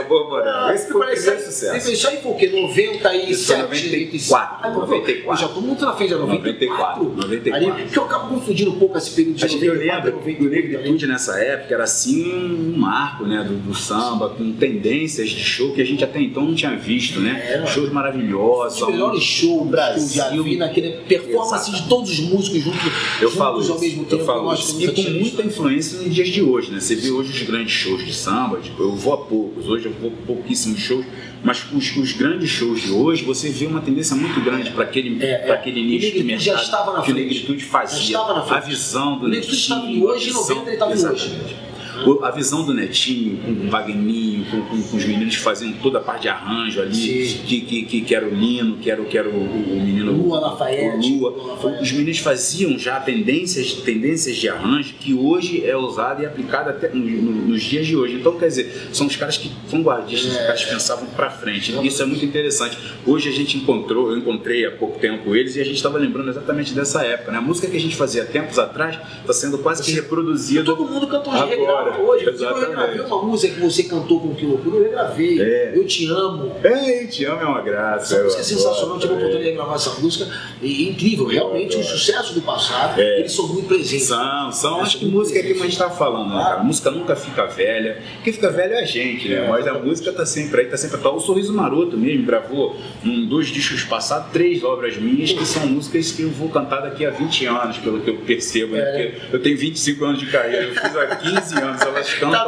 Sabor 0.10 0.30
moral. 0.30 0.74
Esse 0.74 0.92
foi 0.92 1.02
o 1.02 1.06
primeiro 1.06 1.46
sucesso. 1.46 1.92
Isso 1.92 2.08
aí 2.08 2.18
foi 2.18 2.32
o 2.32 2.36
quê? 2.36 2.48
97? 2.50 3.32
Isso 3.32 3.46
foi 3.48 3.58
94. 3.58 4.58
Ah, 4.62 4.70
94. 4.72 5.32
Eu 5.32 5.38
já 5.38 5.54
tô 5.54 5.62
muito 5.62 5.86
na 5.86 5.94
frente 5.94 6.10
da 6.10 6.18
94. 6.18 7.04
94. 7.04 7.56
Ali, 7.56 7.84
porque 7.84 8.00
eu 8.00 8.04
acabo 8.04 8.30
confundindo 8.30 8.72
um 8.72 8.80
pouco 8.80 8.98
esse 8.98 9.12
período 9.12 9.36
de 9.36 9.46
Acho 9.46 9.60
que 9.60 9.66
eu 9.66 9.76
94 9.76 10.10
lembro 10.10 10.24
que 10.24 10.30
o 10.30 10.44
98 10.44 10.70
Negritude 10.70 11.08
nessa 11.08 11.40
época 11.40 11.74
era 11.76 11.84
assim 11.84 12.34
um 12.34 12.78
marco 12.78 13.26
né, 13.26 13.44
do, 13.44 13.56
do 13.56 13.76
samba, 13.76 14.30
com 14.30 14.52
tendências 14.54 15.30
de 15.30 15.44
show 15.44 15.74
que 15.74 15.82
a 15.82 15.86
gente 15.86 16.04
até 16.04 16.20
então 16.20 16.44
não 16.44 16.56
tinha 16.56 16.76
visto, 16.76 17.20
né? 17.20 17.62
É. 17.64 17.66
Shows 17.68 17.92
maravilhosos. 17.92 18.82
Os 18.82 18.88
melhores 18.88 19.24
shows 19.24 19.64
do 19.64 19.70
Brasil. 19.70 20.08
Já 20.16 20.30
vi 20.30 20.58
naquele 20.58 20.92
performance 21.04 21.72
de 21.72 21.88
todos 21.88 22.10
os 22.10 22.20
músicos 22.20 22.64
juntos, 22.64 22.80
Eu 23.22 23.30
juntos 23.30 23.36
falo 23.36 23.62
isso, 23.62 23.74
ao 23.74 23.80
mesmo 23.80 24.06
tempo. 24.06 24.22
eu 24.22 24.26
falo 24.26 24.54
isso. 24.54 24.82
E 24.82 24.88
com 24.92 25.12
muita 25.12 25.44
influência 25.44 26.00
nos 26.00 26.14
dias 26.14 26.30
de 26.30 26.42
hoje, 26.42 26.72
né? 26.72 26.80
Você 26.80 26.96
vê 26.96 27.12
hoje 27.12 27.32
os 27.32 27.42
grandes 27.44 27.72
shows 27.72 28.06
de 28.06 28.14
samba, 28.14 28.60
tipo, 28.60 28.82
eu 28.82 28.96
vou 28.96 29.14
a 29.14 29.18
poucos, 29.18 29.68
hoje 29.68 29.86
eu 29.86 29.92
vou 30.02 30.12
a 30.12 30.26
pouquíssimos 30.26 30.80
shows, 30.80 31.06
mas 31.44 31.64
os, 31.74 31.96
os 31.98 32.12
grandes 32.14 32.50
shows 32.50 32.82
de 32.82 32.92
hoje, 32.92 33.24
você 33.24 33.50
vê 33.50 33.66
uma 33.66 33.82
tendência 33.82 34.16
muito 34.16 34.40
grande 34.42 34.72
para 34.72 34.84
aquele, 34.84 35.24
É, 35.24 35.48
é. 35.48 35.52
aquele 35.52 35.82
O 35.82 35.84
nicho 35.84 36.00
de 36.12 36.24
Negritude 36.24 36.24
mercado 36.26 36.46
já 36.46 36.62
estava 36.62 36.94
na 36.94 37.02
que 37.02 37.12
o 37.12 37.14
frente. 37.14 37.28
Negritude 37.28 37.60
Já 37.64 37.68
fazia. 37.70 38.02
estava 38.06 38.34
na 38.34 38.42
frente. 38.44 38.58
A 38.58 38.60
visão 38.68 39.18
do 39.20 39.26
O 39.26 39.30
Negritude 39.30 39.58
estava 39.62 39.82
hoje, 39.86 40.24
em 40.24 40.28
visão- 40.28 40.42
90 40.42 40.62
ele 40.62 40.74
estava 40.74 40.92
hoje. 41.14 41.56
A 42.24 42.32
visão 42.32 42.66
do 42.66 42.74
Netinho, 42.74 43.38
com 43.38 43.52
o 43.68 43.70
Wagninho, 43.70 44.46
com, 44.46 44.62
com- 44.62 44.82
com 44.84 44.98
os 44.98 45.06
meninos 45.06 45.36
que 45.36 45.42
faziam 45.42 45.72
toda 45.82 46.00
a 46.00 46.02
parte 46.02 46.24
de 46.24 46.30
arranjo 46.30 46.82
ali, 46.82 47.40
que, 47.46 47.62
que, 47.62 47.82
que, 47.84 48.02
que 48.02 48.16
era 48.16 48.26
o 48.28 48.34
Lino, 48.34 48.78
que 48.78 48.90
era, 48.90 49.02
o- 49.02 49.06
que 49.06 49.18
era 49.18 49.28
o, 49.30 49.32
o 49.34 49.82
menino 49.84 50.12
Lua 50.12 50.40
Lafayette. 50.40 51.08
o 51.08 51.18
Lua. 51.20 51.30
Lua 51.32 51.54
Lafayette. 51.56 51.84
Os 51.84 51.92
meninos 51.92 52.18
faziam 52.20 52.78
já 52.78 53.00
tendências, 53.00 53.74
tendências 53.74 54.36
de 54.38 54.50
arranjo 54.50 54.94
que 55.00 55.14
hoje 55.14 55.66
é 55.66 55.76
usada 55.76 56.24
e 56.24 56.26
aplicada 56.26 56.72
até 56.72 56.90
no- 56.90 57.00
no- 57.06 57.48
nos 57.50 57.62
dias 57.64 57.86
de 57.88 57.96
hoje. 57.96 58.16
Então, 58.16 58.38
quer 58.38 58.48
dizer, 58.48 58.90
são 58.92 59.08
os 59.08 59.16
caras 59.16 59.38
que 59.38 59.50
vanguardistas, 59.70 60.32
os 60.32 60.38
caras 60.38 60.64
que 60.64 60.72
pensavam 60.72 61.06
para 61.08 61.30
frente. 61.30 61.74
Isso 61.86 62.02
é 62.02 62.06
muito 62.06 62.24
interessante. 62.26 62.78
Hoje 63.06 63.30
a 63.30 63.32
gente 63.32 63.58
encontrou, 63.58 64.12
eu 64.12 64.18
encontrei 64.18 64.66
há 64.66 64.72
pouco 64.72 65.00
tempo 65.00 65.36
eles 65.36 65.56
e 65.56 65.62
a 65.62 65.64
gente 65.64 65.76
estava 65.76 65.98
lembrando 65.98 66.30
exatamente 66.30 66.74
dessa 66.74 67.04
época. 67.04 67.32
Né? 67.32 67.38
A 67.38 67.42
música 67.42 67.68
que 67.68 67.78
a 67.78 67.80
gente 67.80 67.96
fazia 67.96 68.24
tempos 68.26 68.58
atrás 68.60 68.98
está 69.22 69.34
sendo 69.34 69.58
quase 69.60 69.84
que 69.84 69.92
reproduzida. 69.92 70.64
Todo 70.64 70.86
mundo 70.86 71.08
cantou 71.08 71.34
Agora, 71.34 71.89
hoje. 71.98 72.26
Eu 72.26 72.34
exatamente. 72.34 72.68
regravei 72.68 73.00
uma 73.02 73.24
música 73.24 73.54
que 73.56 73.62
você 73.62 73.84
cantou 73.84 74.20
com 74.20 74.36
que 74.36 74.46
loucura, 74.46 74.78
eu 74.78 74.84
regravei. 74.84 75.42
É. 75.42 75.72
Eu 75.76 75.86
te 75.86 76.08
amo. 76.10 76.56
É, 76.64 77.06
te 77.06 77.26
amo 77.26 77.42
é 77.42 77.46
uma 77.46 77.62
graça. 77.62 78.16
Essa 78.16 78.24
música 78.24 78.42
é 78.42 78.44
eu 78.44 78.46
sensacional, 78.46 78.96
eu 78.96 79.00
tive 79.00 79.14
a 79.14 79.18
oportunidade 79.18 79.50
de 79.52 79.56
gravar 79.56 79.76
essa 79.76 79.90
música. 80.00 80.28
E, 80.62 80.90
incrível, 80.90 81.26
realmente 81.28 81.78
os 81.78 81.86
sucessos 81.86 82.34
do 82.36 82.42
passado, 82.42 83.00
É. 83.00 83.20
eles 83.20 83.32
são 83.32 83.48
muito 83.48 83.68
presentes. 83.68 84.08
São, 84.08 84.52
são. 84.52 84.82
Acho 84.82 85.00
que 85.00 85.06
música 85.06 85.40
é 85.40 85.44
que 85.44 85.54
a 85.54 85.56
gente 85.56 85.78
tá 85.78 85.90
falando, 85.90 86.34
né, 86.36 86.44
cara? 86.44 86.64
Música 86.64 86.92
nunca 86.92 87.16
fica 87.16 87.46
velha. 87.46 88.02
Quem 88.24 88.34
fica 88.34 88.50
velho 88.50 88.74
é 88.74 88.82
a 88.82 88.86
gente, 88.86 89.28
né? 89.30 89.48
Mas 89.50 89.68
a 89.68 89.74
música 89.74 90.12
tá 90.12 90.26
sempre 90.26 90.62
aí, 90.62 90.68
tá 90.68 90.78
sempre 90.78 90.98
atual. 90.98 91.16
O 91.18 91.20
Sorriso 91.20 91.54
Maroto 91.54 91.98
mesmo 91.98 92.26
gravou 92.26 92.76
um, 93.04 93.26
dois 93.28 93.48
discos 93.48 93.84
passados, 93.84 94.32
três 94.32 94.64
obras 94.64 94.98
minhas, 94.98 95.32
que 95.32 95.46
são 95.46 95.66
músicas 95.68 96.12
que 96.12 96.24
eu 96.24 96.30
vou 96.30 96.50
cantar 96.50 96.82
daqui 96.82 97.06
a 97.06 97.10
20 97.10 97.46
anos, 97.46 97.78
pelo 97.78 98.00
que 98.02 98.10
eu 98.10 98.18
percebo, 98.18 98.76
né? 98.76 98.80
É. 98.82 99.08
Porque 99.10 99.36
eu 99.36 99.42
tenho 99.42 99.58
25 99.58 100.06
anos 100.06 100.20
de 100.20 100.26
carreira, 100.28 100.66
eu 100.66 100.74
fiz 100.74 100.96
há 100.96 101.16
15 101.16 101.56
anos, 101.62 101.79
elas 101.82 102.14
cantam 102.14 102.32
Tá 102.32 102.42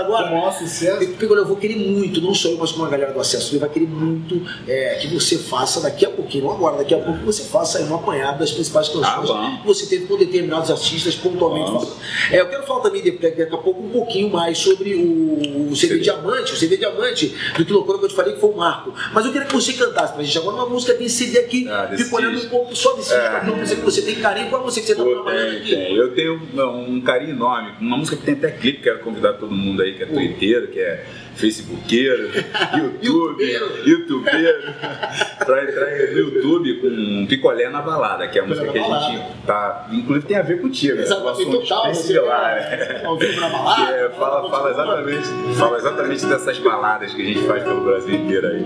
agora? 0.00 0.28
com 0.28 0.34
o 0.34 0.38
maior 0.38 0.52
sucesso. 0.52 1.02
Eu, 1.02 1.08
Pegou, 1.14 1.36
eu 1.36 1.46
vou 1.46 1.56
querer 1.56 1.76
muito, 1.76 2.20
não 2.20 2.34
só 2.34 2.48
eu, 2.48 2.58
mas 2.58 2.72
como 2.72 2.84
a 2.84 2.88
galera 2.88 3.12
do 3.12 3.20
acesso, 3.20 3.52
ele 3.52 3.58
vai 3.60 3.68
querer 3.68 3.86
muito 3.88 4.40
é, 4.66 4.94
que 5.00 5.06
você 5.08 5.36
faça 5.38 5.80
daqui 5.80 6.04
a 6.06 6.10
pouquinho, 6.10 6.44
não 6.44 6.52
agora, 6.52 6.76
daqui 6.78 6.94
a 6.94 6.98
pouco, 6.98 7.18
que 7.20 7.24
você 7.26 7.44
faça 7.44 7.82
um 7.82 7.94
apanhado 7.94 8.38
das 8.38 8.52
principais 8.52 8.88
canções 8.88 9.30
Ah, 9.30 9.58
que 9.60 9.66
você 9.66 9.86
teve 9.86 10.06
com 10.06 10.16
determinados 10.16 10.70
artistas 10.70 11.14
pontualmente. 11.16 11.88
É, 12.30 12.40
eu 12.40 12.48
quero 12.48 12.62
falar 12.64 12.80
também 12.80 13.02
daqui, 13.02 13.18
daqui 13.18 13.42
a 13.54 13.58
pouco 13.58 13.80
um 13.82 13.90
pouquinho 13.90 14.30
mais 14.30 14.58
sobre 14.58 14.94
o, 14.94 15.70
o 15.70 15.76
CD, 15.76 15.94
CD. 15.94 15.98
Diamante, 16.00 16.52
o 16.52 16.56
CD 16.56 16.76
Diamante 16.76 17.34
do 17.56 17.64
Que 17.64 17.72
Loucura 17.72 17.98
que 17.98 18.04
eu 18.04 18.08
te 18.08 18.14
falei 18.14 18.34
que 18.34 18.40
foi 18.40 18.50
o 18.50 18.56
Marco. 18.56 18.92
Mas 19.12 19.24
eu 19.26 19.32
queria 19.32 19.46
que 19.46 19.54
você 19.54 19.72
cantasse 19.72 20.12
pra 20.14 20.22
gente 20.22 20.36
agora 20.38 20.56
uma 20.56 20.66
música 20.66 20.94
desse 20.94 21.26
CD 21.26 21.38
aqui, 21.40 21.68
Ah, 21.68 21.86
desse 21.86 22.04
fico 22.04 22.16
olhando 22.16 22.34
disco. 22.34 22.46
um 22.46 22.50
pouco 22.50 22.76
só 22.76 22.92
desse 22.94 23.12
É. 23.14 23.42
música 23.44 23.76
que 23.76 23.84
você 23.84 24.02
tem 24.02 24.14
carinho, 24.16 24.48
qual 24.48 24.60
é 24.60 24.62
a 24.62 24.66
música 24.66 24.80
que 24.86 24.92
você 24.92 24.94
tá 24.94 25.02
Pô, 25.04 25.10
trabalhando 25.10 25.48
tem, 25.50 25.58
aqui? 25.58 25.70
tem. 25.76 25.96
Eu 25.96 26.14
tenho 26.14 26.40
um, 26.54 26.94
um 26.96 27.00
carinho 27.00 27.30
enorme. 27.32 27.72
Uma 27.80 27.96
música 27.96 28.16
que 28.16 28.22
tem 28.24 28.34
até 28.34 28.50
clipe, 28.58 28.82
quero 28.82 28.98
convidar 29.00 29.34
todo 29.34 29.54
mundo 29.54 29.82
aí, 29.82 29.94
que 29.94 30.02
é 30.02 30.06
twitteiro, 30.06 30.68
que 30.68 30.80
é 30.80 31.04
facebookeiro, 31.34 32.30
YouTube, 32.76 33.44
Youtubeiro. 33.86 34.58
pra 35.44 35.64
entrar 35.64 35.90
no 35.90 36.18
YouTube 36.18 36.80
com 36.80 37.26
Picolé 37.26 37.70
na 37.70 37.80
Balada, 37.80 38.26
que 38.28 38.38
é 38.38 38.42
a 38.42 38.46
música 38.46 38.70
que 38.70 38.78
a 38.78 38.82
gente 38.82 39.22
tá. 39.46 39.88
Inclusive 39.92 40.26
tem 40.26 40.36
a 40.36 40.42
ver 40.42 40.60
contigo, 40.60 40.96
né? 40.96 41.02
Exatamente, 41.02 41.28
Um 41.28 41.30
assunto 41.30 41.60
total. 41.60 41.94
similar, 41.94 42.58
é 42.58 42.76
né? 42.76 43.02
ao 43.04 43.16
vivo 43.16 43.40
na 43.40 43.48
balada. 43.48 43.88
É, 43.98 44.08
fala, 44.10 44.50
fala, 44.50 44.70
exatamente, 44.70 45.28
fala 45.56 45.78
exatamente 45.78 46.26
dessas 46.26 46.58
baladas 46.58 47.14
que 47.14 47.22
a 47.22 47.24
gente 47.24 47.46
faz 47.46 47.62
pelo 47.62 47.80
Brasil 47.82 48.14
inteiro 48.14 48.46
aí. 48.48 48.64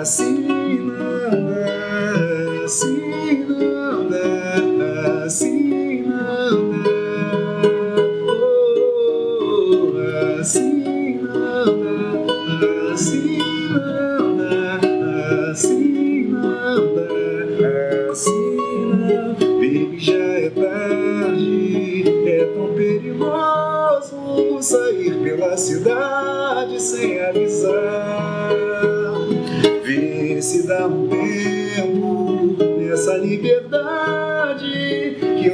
Assim 0.00 0.40
não 0.42 1.54
dá, 1.54 2.64
assim 2.64 3.44
não 3.48 4.08
dá, 4.08 5.24
assim 5.24 5.69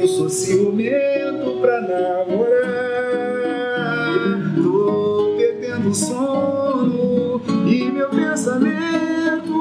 sou 0.07 0.29
ciumento 0.29 1.59
pra 1.59 1.81
namorar. 1.81 3.35
Tô 4.55 5.35
perdendo 5.37 5.93
sono 5.93 7.41
e 7.67 7.91
meu 7.91 8.09
pensamento 8.09 9.53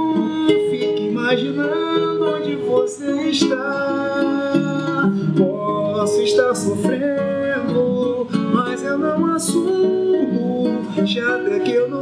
fica 0.71 1.01
imaginando 1.03 2.25
onde 2.37 2.55
você 2.55 3.23
está. 3.31 5.13
Posso 5.37 6.23
estar 6.23 6.55
sofrendo, 6.55 8.29
mas 8.55 8.85
eu 8.85 8.97
não 8.97 9.35
assumo. 9.35 10.87
Já 11.05 11.37
até 11.37 11.59
que 11.61 11.73
eu 11.73 11.89
não 11.89 11.96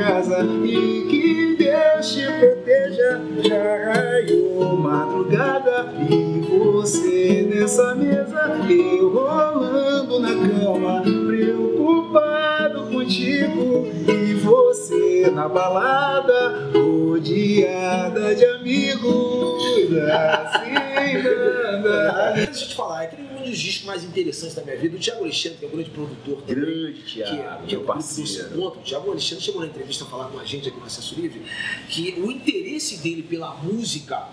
casa 0.00 0.46
e 0.64 1.06
que 1.08 1.56
Deus 1.56 2.14
te 2.14 2.24
proteja. 2.24 3.20
Já 3.42 3.92
raiou 3.92 4.76
madrugada 4.78 5.92
e 6.08 6.40
você 6.40 7.46
nessa 7.54 7.94
mesa, 7.94 8.58
eu 8.68 9.12
rolando 9.12 10.20
na 10.20 10.30
cama, 10.30 11.02
preocupado 11.02 12.86
contigo 12.86 13.86
e 14.08 14.34
você 14.34 15.30
na 15.30 15.48
balada, 15.48 16.70
rodeada 16.74 18.34
de 18.34 18.44
amigos. 18.46 19.60
Assim 19.92 20.70
nada. 21.82 22.32
Deixa 22.34 22.64
eu 22.64 22.68
te 22.68 22.74
falar, 22.74 23.04
é 23.04 23.10
um 23.18 23.29
dos 23.50 23.58
discos 23.58 23.84
mais 23.86 24.04
interessantes 24.04 24.54
da 24.54 24.62
minha 24.62 24.76
vida. 24.76 24.96
O 24.96 25.00
Thiago 25.00 25.22
Alexandre, 25.24 25.58
que 25.58 25.64
é 25.64 25.68
um 25.68 25.72
grande 25.72 25.90
produtor 25.90 26.42
também. 26.42 26.64
Grande 26.64 27.00
que, 27.02 27.22
é- 27.22 27.26
Thiago, 27.26 27.66
que 27.66 27.74
é 27.74 27.78
meu 27.78 27.86
parceiro. 27.86 28.62
O 28.64 28.70
Thiago 28.70 29.10
Alexandre 29.10 29.44
chegou 29.44 29.60
na 29.60 29.66
entrevista 29.66 30.04
a 30.04 30.06
falar 30.06 30.28
com 30.30 30.38
a 30.38 30.44
gente 30.44 30.68
aqui 30.68 30.78
no 30.78 30.86
Acesso 30.86 31.14
Livre 31.20 31.42
que 31.88 32.14
o 32.18 32.30
interesse 32.30 32.98
dele 32.98 33.22
pela 33.22 33.54
música 33.56 34.28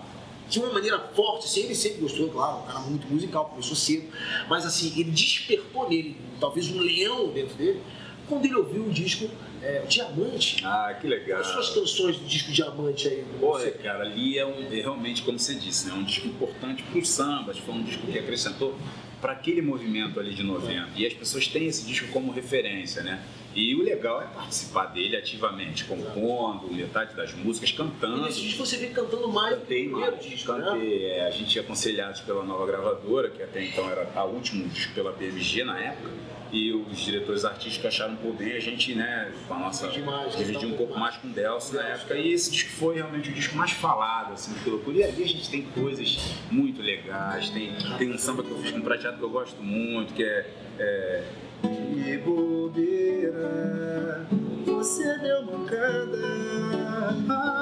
de 0.48 0.58
uma 0.60 0.72
maneira 0.72 0.98
forte, 1.14 1.44
assim, 1.44 1.64
ele 1.64 1.74
sempre 1.74 2.00
gostou, 2.00 2.30
claro, 2.30 2.60
um 2.62 2.66
cara 2.66 2.78
muito 2.80 3.06
musical, 3.06 3.46
começou 3.50 3.76
cedo, 3.76 4.08
mas 4.48 4.64
assim, 4.64 4.90
ele 4.98 5.10
despertou 5.10 5.90
nele, 5.90 6.16
talvez 6.40 6.70
um 6.70 6.80
leão 6.80 7.30
dentro 7.30 7.54
dele, 7.54 7.82
quando 8.26 8.46
ele 8.46 8.54
ouviu 8.54 8.86
o 8.86 8.90
disco 8.90 9.28
é, 9.62 9.80
Diamante. 9.88 10.64
Ah, 10.64 10.96
que 10.98 11.06
legal. 11.06 11.40
As 11.40 11.70
canções 11.70 12.16
do 12.16 12.24
disco 12.24 12.50
Diamante 12.50 13.08
aí? 13.08 13.24
Olha, 13.42 13.70
cara, 13.72 14.04
ali 14.04 14.38
é, 14.38 14.46
um, 14.46 14.72
é 14.72 14.80
realmente, 14.80 15.22
como 15.22 15.38
você 15.38 15.54
disse, 15.54 15.86
né, 15.86 15.92
um 15.92 16.04
disco 16.04 16.26
importante 16.28 16.82
para 16.82 16.98
o 16.98 17.04
samba, 17.04 17.52
foi 17.54 17.74
um 17.74 17.82
disco 17.82 18.06
que 18.06 18.18
acrescentou 18.18 18.74
para 19.20 19.32
aquele 19.32 19.60
movimento 19.62 20.18
ali 20.18 20.34
de 20.34 20.42
90. 20.42 20.90
E 20.96 21.06
as 21.06 21.12
pessoas 21.12 21.46
têm 21.48 21.66
esse 21.66 21.86
disco 21.86 22.08
como 22.08 22.32
referência, 22.32 23.02
né? 23.02 23.22
E 23.54 23.74
o 23.74 23.82
legal 23.82 24.22
é 24.22 24.26
participar 24.26 24.86
dele 24.86 25.16
ativamente, 25.16 25.84
compondo 25.84 26.72
metade 26.72 27.16
das 27.16 27.34
músicas, 27.34 27.72
cantando. 27.72 28.18
E 28.18 28.20
nesse 28.22 28.40
disco 28.40 28.64
você 28.64 28.76
vem 28.76 28.92
cantando 28.92 29.28
mais 29.28 29.56
do 29.56 29.62
que 29.62 29.66
Cantei 29.66 29.86
o 29.86 29.90
primeiro 29.90 30.16
mais, 30.16 30.24
disco, 30.24 30.52
né? 30.52 30.64
cantei. 30.64 31.04
É, 31.06 31.26
a 31.26 31.30
gente 31.30 31.58
é 31.58 31.62
aconselhado 31.62 32.22
pela 32.24 32.44
nova 32.44 32.66
gravadora, 32.66 33.30
que 33.30 33.42
até 33.42 33.64
então 33.64 33.88
era 33.90 34.10
a 34.14 34.24
última 34.24 34.64
disco 34.68 34.92
pela 34.94 35.12
BMG 35.12 35.64
na 35.64 35.78
época. 35.78 36.10
E 36.50 36.72
os 36.72 36.98
diretores 36.98 37.44
artísticos 37.44 37.86
acharam 37.86 38.16
por 38.16 38.34
bem 38.34 38.52
a 38.52 38.60
gente, 38.60 38.94
né, 38.94 39.30
com 39.46 39.54
a 39.54 39.58
nossa. 39.58 39.86
Dividir 39.86 40.04
mais, 40.04 40.32
dividir 40.32 40.54
gastar 40.54 40.66
um 40.66 40.76
pouco 40.76 40.88
pouco 40.88 40.98
mais 40.98 41.16
com 41.16 41.28
o 41.28 41.30
Delcio 41.30 41.74
na 41.74 41.88
época. 41.88 42.14
E 42.14 42.32
esse 42.32 42.50
disco 42.50 42.70
foi 42.70 42.96
realmente 42.96 43.30
o 43.30 43.32
disco 43.32 43.56
mais 43.56 43.70
falado, 43.70 44.32
assim, 44.32 44.52
do 44.52 44.60
que 44.60 44.70
loucura. 44.70 44.96
E 44.96 45.04
ali 45.04 45.22
a 45.22 45.28
gente 45.28 45.50
tem 45.50 45.62
coisas 45.62 46.34
muito 46.50 46.82
legais. 46.82 47.50
Tem, 47.50 47.72
tem 47.98 48.12
um 48.12 48.18
samba 48.18 48.42
que 48.42 48.50
eu 48.50 48.58
fiz 48.58 48.72
com 48.72 48.78
um 48.78 48.82
prateado 48.82 49.18
que 49.18 49.22
eu 49.22 49.30
gosto 49.30 49.62
muito, 49.62 50.14
que 50.14 50.24
é. 50.24 50.46
é 50.78 51.24
Que 51.62 52.16
bobeira, 52.18 54.26
você 54.64 55.18
deu 55.18 55.44
mancada. 55.44 56.48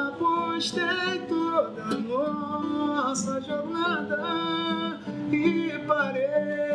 Apostei 0.09 1.21
toda 1.29 1.83
a 1.83 1.95
nossa 1.95 3.41
jornada 3.41 5.01
e 5.31 5.79
parei 5.87 6.66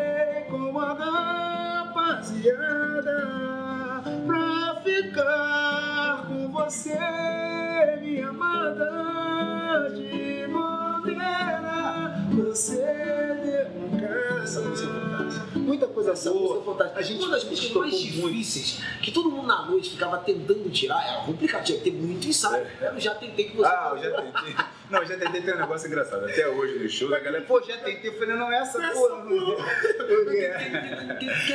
rapaziada 2.41 4.01
pra 4.25 4.81
ficar 4.83 6.25
com 6.27 6.51
você, 6.51 6.97
minha 8.01 8.29
amada. 8.29 9.89
De 9.95 10.47
bobeira, 10.47 12.15
você 12.55 12.75
deu. 12.75 14.41
Essa 14.43 14.59
música 14.61 14.89
é 14.89 14.93
fantástica. 14.93 15.59
Muita 15.59 15.87
coisa 15.87 16.11
Essa 16.11 16.31
música 16.31 16.59
é 16.59 16.63
fantástica. 16.65 16.99
A 16.99 17.03
gente 17.03 17.19
Uma 17.23 17.29
das 17.31 17.43
músicas 17.45 17.71
mais 17.75 17.93
muito. 17.93 18.31
difíceis, 18.33 18.79
que 19.01 19.11
todo 19.11 19.29
mundo 19.31 19.47
na 19.47 19.65
noite 19.65 19.91
ficava 19.91 20.17
tentando 20.17 20.69
tirar, 20.69 21.01
era 21.07 21.23
complicado, 21.25 21.63
tinha 21.63 21.77
que 21.77 21.83
ter 21.85 21.93
muito 21.97 22.27
ensaio. 22.27 22.65
Eu 22.81 22.99
já 22.99 23.15
tentei 23.15 23.45
que 23.45 23.55
você. 23.57 23.67
Ah, 23.67 23.91
eu 23.95 23.97
já 24.03 24.21
tentei. 24.21 24.55
Não, 24.89 24.99
eu 24.99 25.05
já 25.05 25.15
tentei 25.17 25.41
ter 25.41 25.55
um 25.55 25.59
negócio 25.59 25.87
engraçado. 25.87 26.25
Até 26.25 26.47
hoje 26.49 26.79
no 26.79 26.89
show, 26.89 27.15
a 27.15 27.19
galera, 27.19 27.45
pô, 27.45 27.61
já 27.61 27.77
tentei. 27.77 28.09
Eu 28.09 28.19
falei, 28.19 28.35
não, 28.35 28.51
essa 28.51 28.77
porra. 28.91 29.23
não 29.23 29.57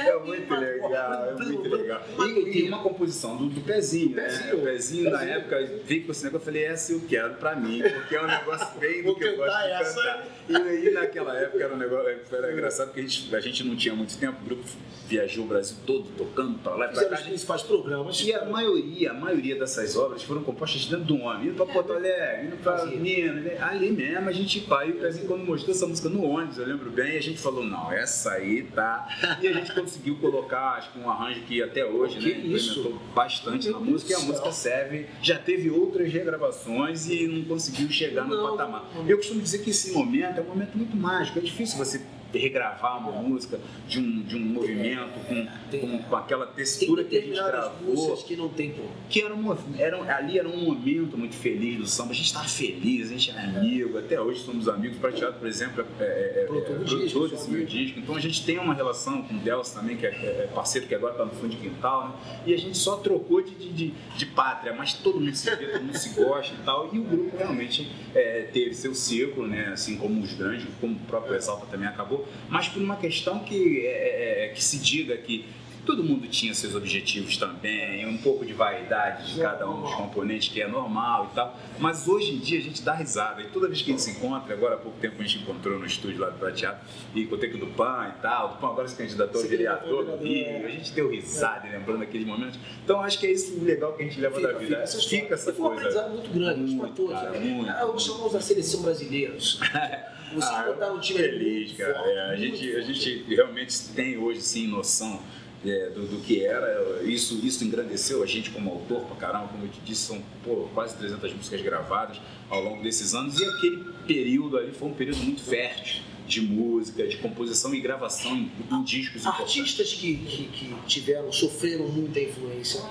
É 0.00 0.18
muito 0.24 0.54
legal, 0.54 1.24
é 1.26 1.32
muito 1.42 1.68
legal. 1.68 2.02
E, 2.26 2.58
e 2.60 2.68
uma 2.68 2.82
composição 2.82 3.36
do, 3.36 3.48
do 3.48 3.60
pezinho, 3.60 4.16
né? 4.16 4.22
Pezinho. 4.24 4.56
O 4.56 4.62
pezinho, 4.62 5.10
na 5.10 5.22
época, 5.22 5.70
veio 5.84 6.04
com 6.06 6.12
esse 6.12 6.24
negócio, 6.24 6.42
eu 6.42 6.46
falei, 6.46 6.64
essa 6.64 6.92
eu 6.92 7.02
quero 7.06 7.34
pra 7.34 7.54
mim, 7.54 7.82
porque 7.82 8.16
é 8.16 8.22
um 8.22 8.26
negócio 8.26 8.78
bem 8.78 9.02
do 9.02 9.14
que 9.14 9.24
eu 9.24 9.36
gosto 9.36 9.62
de 9.62 9.70
essa. 9.70 9.94
cantar. 9.94 10.26
E 10.48 10.56
aí, 10.56 10.85
naquela 10.92 11.36
época, 11.36 11.62
era 11.62 11.74
um 11.74 11.78
negócio, 11.78 12.08
era 12.32 12.52
engraçado, 12.52 12.88
porque 12.88 13.00
a 13.00 13.02
gente, 13.02 13.34
a 13.36 13.40
gente 13.40 13.64
não 13.64 13.76
tinha 13.76 13.94
muito 13.94 14.16
tempo, 14.18 14.38
o 14.42 14.44
grupo 14.44 14.64
viajou 15.06 15.44
o 15.44 15.48
Brasil 15.48 15.76
todo, 15.86 16.08
tocando 16.16 16.58
pra 16.58 16.74
lá 16.74 16.86
e 16.86 16.88
pra 16.92 17.04
cá. 17.04 17.14
a 17.14 17.18
gente 17.18 17.28
principais 17.28 17.62
programas. 17.62 18.20
e 18.20 18.34
a 18.34 18.44
maioria, 18.44 19.10
a 19.10 19.14
maioria 19.14 19.56
dessas 19.56 19.96
obras 19.96 20.22
foram 20.22 20.42
compostas 20.42 20.86
dentro 20.86 21.04
do 21.04 21.16
homem, 21.16 21.48
indo 21.48 21.54
pra 21.54 21.66
Porto 21.66 21.92
Alegre, 21.92 22.46
indo 22.46 22.56
pra. 22.56 22.86
Minas, 22.86 23.42
né? 23.42 23.58
ali 23.60 23.90
mesmo 23.90 24.28
a 24.28 24.32
gente 24.32 24.60
pai, 24.60 24.90
o 24.90 24.94
Pezinho 24.96 25.26
quando 25.26 25.44
mostrou 25.44 25.74
essa 25.74 25.86
música 25.86 26.08
no 26.08 26.24
ônibus, 26.24 26.58
eu 26.58 26.66
lembro 26.66 26.90
bem, 26.90 27.16
a 27.16 27.22
gente 27.22 27.38
falou, 27.38 27.64
não, 27.64 27.92
essa 27.92 28.32
aí 28.32 28.62
tá. 28.64 29.06
E 29.40 29.48
a 29.48 29.52
gente 29.52 29.72
conseguiu 29.72 30.16
colocar, 30.16 30.76
acho 30.76 30.92
que 30.92 30.98
um 30.98 31.08
arranjo 31.10 31.40
que 31.42 31.62
até 31.62 31.84
hoje, 31.84 32.18
Que 32.18 32.34
né, 32.34 32.38
implementou 32.38 33.00
bastante 33.14 33.68
na 33.70 33.78
música, 33.78 34.12
e 34.12 34.14
a 34.14 34.20
música 34.20 34.50
serve, 34.52 35.06
já 35.22 35.38
teve 35.38 35.70
outras 35.70 36.12
regravações 36.12 37.08
e 37.08 37.26
não 37.26 37.44
conseguiu 37.44 37.88
chegar 37.90 38.24
no 38.24 38.36
Não. 38.36 38.50
patamar. 38.50 38.88
Eu 39.06 39.16
costumo 39.16 39.40
dizer 39.40 39.58
que 39.58 39.70
esse 39.70 39.92
momento 39.92 40.38
é 40.38 40.42
um 40.42 40.46
momento 40.46 40.75
muito 40.76 40.96
mágico, 40.96 41.38
é 41.38 41.42
difícil 41.42 41.78
você 41.78 42.00
regravar 42.38 42.98
uma 42.98 43.22
música 43.22 43.58
de 43.88 43.98
um, 43.98 44.22
de 44.22 44.36
um 44.36 44.40
movimento 44.40 45.18
com, 45.26 45.78
com, 45.78 45.98
com 45.98 46.16
aquela 46.16 46.46
textura 46.46 47.04
que 47.04 47.16
a 47.16 47.20
gente 47.20 47.34
gravou 47.34 48.16
que 48.16 48.36
não 48.36 48.48
tem 48.48 48.72
como. 48.72 48.90
que 49.08 49.22
era 49.22 49.34
um, 49.34 49.56
era, 49.78 50.16
ali 50.16 50.38
era 50.38 50.48
um 50.48 50.64
momento 50.64 51.16
muito 51.16 51.34
feliz 51.34 51.78
do 51.78 51.86
samba. 51.86 52.10
A 52.10 52.14
gente 52.14 52.26
estava 52.26 52.48
feliz, 52.48 53.08
a 53.08 53.12
gente 53.12 53.30
era 53.30 53.42
amigo, 53.42 53.98
até 53.98 54.20
hoje 54.20 54.40
somos 54.40 54.68
amigos. 54.68 54.98
Prateado, 54.98 55.38
por 55.38 55.46
exemplo, 55.46 55.84
é, 56.00 56.04
é, 56.04 56.42
é, 56.42 56.46
Produtor 56.46 57.26
é 57.26 57.30
desse 57.30 57.50
meu 57.50 57.64
disco. 57.64 57.98
Então 57.98 58.14
a 58.14 58.20
gente 58.20 58.44
tem 58.44 58.58
uma 58.58 58.74
relação 58.74 59.22
com 59.22 59.34
o 59.34 59.38
Delcio 59.38 59.74
também, 59.74 59.96
que 59.96 60.06
é, 60.06 60.10
é 60.10 60.50
parceiro 60.54 60.86
que 60.86 60.94
agora 60.94 61.12
está 61.12 61.24
no 61.24 61.32
fundo 61.32 61.50
de 61.50 61.56
quintal, 61.56 62.08
né? 62.08 62.42
E 62.46 62.54
a 62.54 62.58
gente 62.58 62.76
só 62.76 62.96
trocou 62.96 63.42
de, 63.42 63.54
de, 63.54 63.72
de, 63.72 63.94
de 64.16 64.26
pátria, 64.26 64.72
mas 64.72 64.94
todo 64.94 65.20
mundo 65.20 65.34
se 65.34 65.50
vê, 65.54 65.66
todo 65.66 65.82
mundo 65.82 65.98
se 65.98 66.08
gosta 66.10 66.54
e 66.54 66.64
tal. 66.64 66.90
E 66.92 66.98
o 66.98 67.04
grupo 67.04 67.36
realmente 67.36 67.90
é, 68.14 68.42
teve 68.52 68.74
seu 68.74 68.94
ciclo, 68.94 69.46
né? 69.46 69.70
Assim 69.72 69.96
como 69.96 70.22
os 70.22 70.32
grandes, 70.34 70.66
como 70.80 70.94
o 70.94 71.00
próprio 71.00 71.34
Exalta 71.36 71.66
também 71.66 71.88
acabou, 71.88 72.25
mas 72.48 72.68
por 72.68 72.82
uma 72.82 72.96
questão 72.96 73.40
que, 73.40 73.86
é, 73.86 74.46
é, 74.46 74.48
que 74.54 74.62
se 74.62 74.78
diga 74.78 75.16
que 75.16 75.44
todo 75.86 76.02
mundo 76.04 76.26
tinha 76.28 76.52
seus 76.52 76.74
objetivos 76.74 77.36
também, 77.36 78.06
um 78.06 78.18
pouco 78.18 78.44
de 78.44 78.52
vaidade 78.52 79.32
de 79.34 79.40
cada 79.40 79.68
um 79.70 79.80
dos 79.82 79.94
componentes, 79.94 80.48
que 80.52 80.60
é 80.60 80.66
normal 80.68 81.28
e 81.32 81.34
tal. 81.34 81.58
Mas 81.78 82.06
hoje 82.08 82.34
em 82.34 82.38
dia 82.38 82.58
a 82.58 82.62
gente 82.62 82.82
dá 82.82 82.92
risada. 82.92 83.40
E 83.40 83.46
toda 83.48 83.68
vez 83.68 83.80
que 83.80 83.90
a 83.90 83.92
gente 83.94 84.02
se 84.02 84.10
encontra, 84.10 84.52
agora 84.52 84.74
há 84.74 84.78
pouco 84.78 84.98
tempo 84.98 85.14
a 85.18 85.22
gente 85.24 85.38
encontrou 85.42 85.78
no 85.78 85.86
estúdio 85.86 86.18
lá 86.20 86.28
do 86.30 86.38
Prateado, 86.38 86.78
e 87.14 87.22
encontrei 87.22 87.50
com 87.50 87.56
o 87.56 87.60
Dupan 87.60 88.12
e 88.16 88.20
tal. 88.20 88.46
O 88.46 88.52
Dupan 88.54 88.68
agora 88.68 88.88
se 88.88 88.96
candidatou 88.96 89.40
a 89.40 89.46
vereador 89.46 90.04
vereador, 90.04 90.22
Rio. 90.22 90.66
A 90.66 90.70
gente 90.70 90.92
deu 90.92 91.08
risada 91.10 91.68
lembrando 91.70 92.02
aqueles 92.02 92.26
momentos. 92.26 92.58
Então 92.84 93.00
acho 93.00 93.18
que 93.18 93.26
é 93.26 93.32
isso 93.32 93.54
o 93.58 93.64
legal 93.64 93.92
que 93.94 94.02
a 94.02 94.06
gente 94.06 94.20
leva 94.20 94.40
da 94.40 94.52
vida. 94.52 94.86
Fica. 94.86 94.98
Fica 95.08 95.34
essa 95.34 95.50
e 95.50 95.54
foi 95.54 95.64
um 95.64 95.68
coisa. 95.68 95.80
aprendizado 95.88 96.12
muito 96.12 96.30
grande, 96.30 96.64
acho 96.64 96.76
pra 96.76 96.86
Muito, 96.86 96.96
todos. 96.96 97.14
cara, 97.14 97.30
né? 97.30 97.38
muito, 97.40 97.70
Ah, 97.70 97.86
Os 97.86 98.04
chamamos 98.04 98.32
da 98.32 98.40
seleção 98.40 98.82
brasileira. 98.82 99.34
Vocês 100.34 100.44
Ah, 100.52 100.64
botaram 100.66 100.96
um 100.96 101.00
time 101.00 101.20
feliz, 101.20 101.68
muito 101.68 101.76
cara. 101.78 101.98
É, 102.10 102.20
a, 102.34 102.36
muito 102.36 102.56
gente, 102.56 102.76
a 102.76 102.80
gente 102.80 103.24
realmente 103.34 103.88
tem 103.94 104.18
hoje 104.18 104.40
sim 104.40 104.66
noção 104.66 105.20
é, 105.64 105.90
do, 105.90 106.06
do 106.06 106.22
que 106.22 106.44
era. 106.44 107.02
Isso, 107.02 107.40
isso 107.44 107.64
engrandeceu 107.64 108.22
a 108.22 108.26
gente 108.26 108.50
como 108.50 108.70
autor 108.70 109.02
pra 109.02 109.16
caramba. 109.16 109.48
Como 109.48 109.64
eu 109.64 109.68
te 109.68 109.80
disse, 109.84 110.02
são 110.02 110.22
pô, 110.44 110.68
quase 110.74 110.96
300 110.96 111.32
músicas 111.34 111.60
gravadas 111.62 112.20
ao 112.48 112.62
longo 112.62 112.82
desses 112.82 113.14
anos. 113.14 113.38
E 113.40 113.44
aquele 113.44 113.84
período 114.06 114.58
ali 114.58 114.72
foi 114.72 114.88
um 114.88 114.94
período 114.94 115.18
muito 115.18 115.42
fértil 115.42 116.02
de 116.26 116.40
música, 116.40 117.06
de 117.06 117.16
composição 117.18 117.74
e 117.74 117.80
gravação 117.80 118.36
em, 118.36 118.50
em 118.70 118.82
discos. 118.82 119.26
Artistas 119.26 119.92
que, 119.94 120.16
que, 120.16 120.44
que 120.48 120.74
tiveram, 120.86 121.32
sofreram 121.32 121.88
muita 121.88 122.20
influência, 122.20 122.82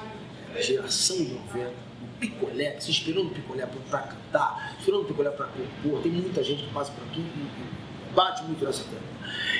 geração 0.61 1.17
de 1.17 1.33
90, 1.33 1.69
o 1.69 2.19
Picolé, 2.19 2.79
se 2.79 2.91
inspirou 2.91 3.25
no 3.25 3.29
Picolé 3.31 3.65
pra 3.89 3.99
cantar, 3.99 4.75
inspirou 4.79 5.01
no 5.01 5.07
Picolé 5.07 5.29
pra 5.31 5.47
compor, 5.47 6.01
tem 6.01 6.11
muita 6.11 6.41
gente 6.43 6.63
que 6.63 6.73
passa 6.73 6.91
por 6.93 7.03
aqui 7.03 7.19
e 7.19 7.84
bate 8.15 8.43
muito 8.43 8.63
nessa 8.65 8.83
tecla. 8.83 9.15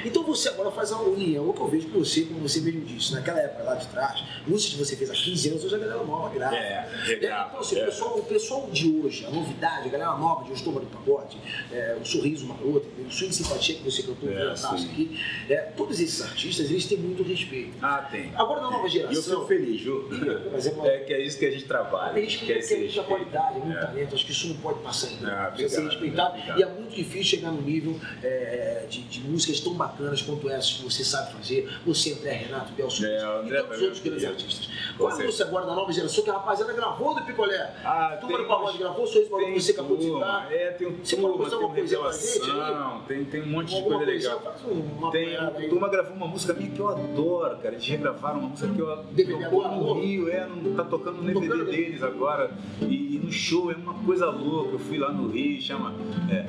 Então 0.06 0.24
você 0.24 0.50
agora 0.50 0.70
faz 0.72 0.92
a 0.92 1.00
união, 1.02 1.50
o 1.50 1.54
que 1.54 1.60
eu 1.60 1.68
vejo 1.68 1.88
com 1.90 2.00
você, 2.00 2.22
como 2.26 2.40
você 2.40 2.62
mesmo 2.62 2.82
disse, 2.82 3.12
naquela 3.14 3.40
época 3.40 3.64
lá 3.64 3.74
de 3.76 3.88
trás, 3.88 4.24
músicas 4.48 4.74
que 4.74 4.86
você 4.86 4.96
fez 4.96 5.10
há 5.10 5.14
15 5.14 5.50
anos, 5.50 5.64
hoje 5.66 5.76
a 5.76 5.78
galera 5.80 6.04
nova 6.04 6.30
grava. 6.30 6.56
É, 6.56 6.60
É, 6.60 6.88
regrava, 7.06 7.48
então, 7.50 7.60
assim, 7.62 7.80
é. 7.80 7.82
o, 7.82 7.86
pessoal, 7.86 8.18
o 8.20 8.24
pessoal 8.24 8.70
de 8.72 8.88
hoje, 9.02 9.26
a 9.26 9.32
novidade, 9.32 9.88
a 9.88 9.92
galera 9.92 10.16
nova 10.18 10.44
de 10.44 10.52
hoje, 10.52 10.64
Toma 10.64 10.80
do 10.80 10.86
Pagode, 10.88 11.38
é, 11.72 11.98
o 12.00 12.06
Sorriso 12.06 12.46
Maroto, 12.46 12.88
o 13.00 13.12
Swing 13.12 13.34
Simpatia 13.34 13.76
que 13.76 13.84
você 13.84 14.04
cantou 14.04 14.30
É, 14.30 14.34
um 14.34 14.36
pedaço 14.38 14.78
sim. 14.78 14.86
aqui, 14.92 15.20
é, 15.50 15.56
todos 15.76 16.00
esses 16.00 16.22
artistas, 16.22 16.70
eles 16.70 16.86
têm 16.86 16.98
muito 17.00 17.24
respeito. 17.24 17.74
Ah, 17.82 18.08
tem. 18.12 18.32
Agora 18.36 18.62
na 18.62 18.70
nova 18.70 18.84
E 18.84 18.86
eu 18.86 18.90
geração. 18.92 19.24
fico 19.24 19.48
feliz, 19.48 19.82
viu? 19.82 20.08
Mas 20.52 20.68
é 20.68 20.72
uma. 20.72 20.88
É 20.88 20.98
que 21.00 21.14
é 21.14 21.22
isso 21.26 21.40
que 21.40 21.46
a 21.46 21.52
gente 21.52 21.66
trabalha. 21.66 22.14
Que 22.14 22.52
é 22.52 22.60
tem 22.60 22.60
esse 22.60 22.78
muita 22.78 23.04
qualidade, 23.04 23.60
muito 23.60 23.78
É. 23.78 23.82
talento, 23.88 24.14
acho 24.16 24.26
que 24.26 24.32
isso 24.32 24.48
não 24.50 24.58
pode 24.58 24.80
passar 24.80 25.08
em 25.12 25.26
Ah, 25.26 25.52
precisa 25.52 25.82
ser 25.82 25.86
respeitado. 25.88 26.38
E 26.60 26.62
é 26.62 26.66
muito 26.68 26.96
difícil 26.96 27.24
chegar 27.40 27.52
no 27.52 27.62
nível 27.62 28.00
é, 28.46 28.86
de, 28.90 29.02
de 29.04 29.20
músicas 29.22 29.60
tão 29.60 29.74
bacanas 29.74 30.22
quanto 30.22 30.50
essas 30.50 30.74
que 30.74 30.84
você 30.84 31.04
sabe 31.04 31.34
fazer. 31.34 31.70
Você, 31.86 32.14
André 32.14 32.32
Renato, 32.34 32.72
Belson 32.74 33.06
É, 33.06 33.28
o 33.28 33.42
e 33.42 33.46
André 33.46 33.62
tantos 33.64 33.82
outros 33.82 34.00
grandes 34.02 34.26
artistas. 34.26 34.70
Qual 34.98 35.08
a 35.08 35.12
certeza. 35.12 35.28
música 35.28 35.46
agora 35.50 35.66
da 35.66 35.76
nova 35.76 35.92
geração 35.92 36.24
que 36.24 36.30
a 36.30 36.34
rapaziada 36.34 36.74
gravou 36.74 37.16
do 37.16 37.24
Picolé? 37.24 37.74
Ah, 37.84 38.18
Turma 38.22 38.38
do 38.38 38.46
Pagode 38.46 38.78
gravou, 38.78 39.08
Sorriso 39.08 39.36
Tem 39.38 39.60
você 39.60 39.72
acabou 39.72 39.98
de 39.98 40.04
citar. 40.04 40.52
É, 40.52 40.72
tem 40.72 40.88
um 40.88 40.98
Você 41.04 41.16
pode 41.18 41.38
mostrar 41.38 41.58
tem 41.58 41.68
uma 41.68 41.76
coisinha 41.76 42.00
pra 42.00 42.12
revelação, 42.12 43.02
tem, 43.08 43.26
tem 43.26 43.42
um 43.42 43.48
monte 43.48 43.70
de 43.70 43.76
Alguma 43.76 43.98
coisa 43.98 44.12
coisinha, 44.12 44.36
legal. 44.36 44.54
faz 44.54 44.72
uma 44.98 45.12
Tem, 45.12 45.36
a 45.36 45.52
turma 45.52 45.90
gravou 45.90 46.14
uma 46.16 46.28
música 46.28 46.54
minha 46.54 46.70
que 46.72 46.80
eu 46.80 46.88
adoro, 46.90 47.58
cara. 47.58 47.76
Eles 47.76 47.88
regravaram 47.88 48.40
uma 48.40 48.50
música 48.50 48.72
que 48.74 48.80
eu 48.80 49.04
DVD 49.12 49.44
tocou 49.44 49.68
no? 49.68 50.02
Rio, 50.02 50.30
é, 50.30 50.48
não 50.48 50.76
tá 50.76 50.84
tocando 50.84 51.22
no 51.22 51.40
DVD 51.40 51.66
deles 51.66 52.04
agora. 52.04 52.52
E, 52.82 53.16
e 53.16 53.20
no 53.24 53.32
show 53.32 53.72
é 53.72 53.76
uma 53.76 53.94
coisa 54.06 54.30
louca. 54.30 54.74
Eu 54.74 54.80
fui 54.80 54.98
lá 54.98 55.12
no 55.12 55.30
Rio, 55.30 55.62
chama. 55.62 55.94
É, 56.32 56.46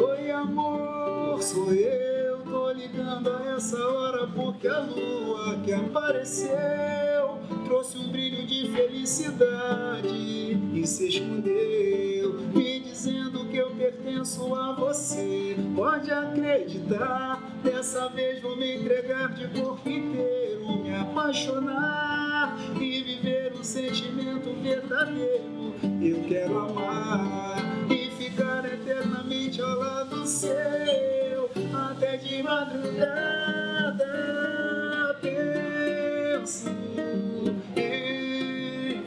Oi 0.00 0.30
amor, 0.30 1.03
sou 1.40 1.72
eu, 1.72 2.38
tô 2.40 2.70
ligando 2.72 3.28
a 3.30 3.54
essa 3.56 3.78
hora 3.78 4.26
porque 4.26 4.68
a 4.68 4.80
lua 4.80 5.58
que 5.64 5.72
apareceu 5.72 7.38
trouxe 7.64 7.98
um 7.98 8.08
brilho 8.08 8.46
de 8.46 8.70
felicidade 8.70 10.08
e 10.74 10.86
se 10.86 11.08
escondeu, 11.08 12.40
me 12.54 12.80
dizendo 12.80 13.46
que 13.46 13.56
eu 13.56 13.70
pertenço 13.70 14.54
a 14.54 14.72
você. 14.72 15.56
Pode 15.74 16.10
acreditar, 16.10 17.42
dessa 17.62 18.08
vez 18.08 18.40
vou 18.40 18.56
me 18.56 18.76
entregar 18.76 19.32
de 19.34 19.48
corpo 19.60 19.88
inteiro, 19.88 20.82
me 20.82 20.94
apaixonar 20.94 22.56
e 22.80 23.02
viver 23.02 23.54
um 23.58 23.64
sentimento 23.64 24.52
verdadeiro. 24.62 25.74
Eu 26.00 26.22
quero 26.28 26.58
amar 26.58 27.56
e 27.90 28.10
ficar 28.16 28.64
eternamente 28.64 29.60
ao 29.60 29.78
lado 29.78 30.26
seu, 30.26 30.52
madrugada 32.44 34.04
penso 35.22 36.68
em 37.74 39.02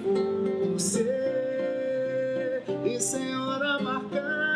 você 0.73 2.63
e 2.83 2.99
sem 2.99 3.35
hora 3.35 3.79
marcada. 3.79 4.46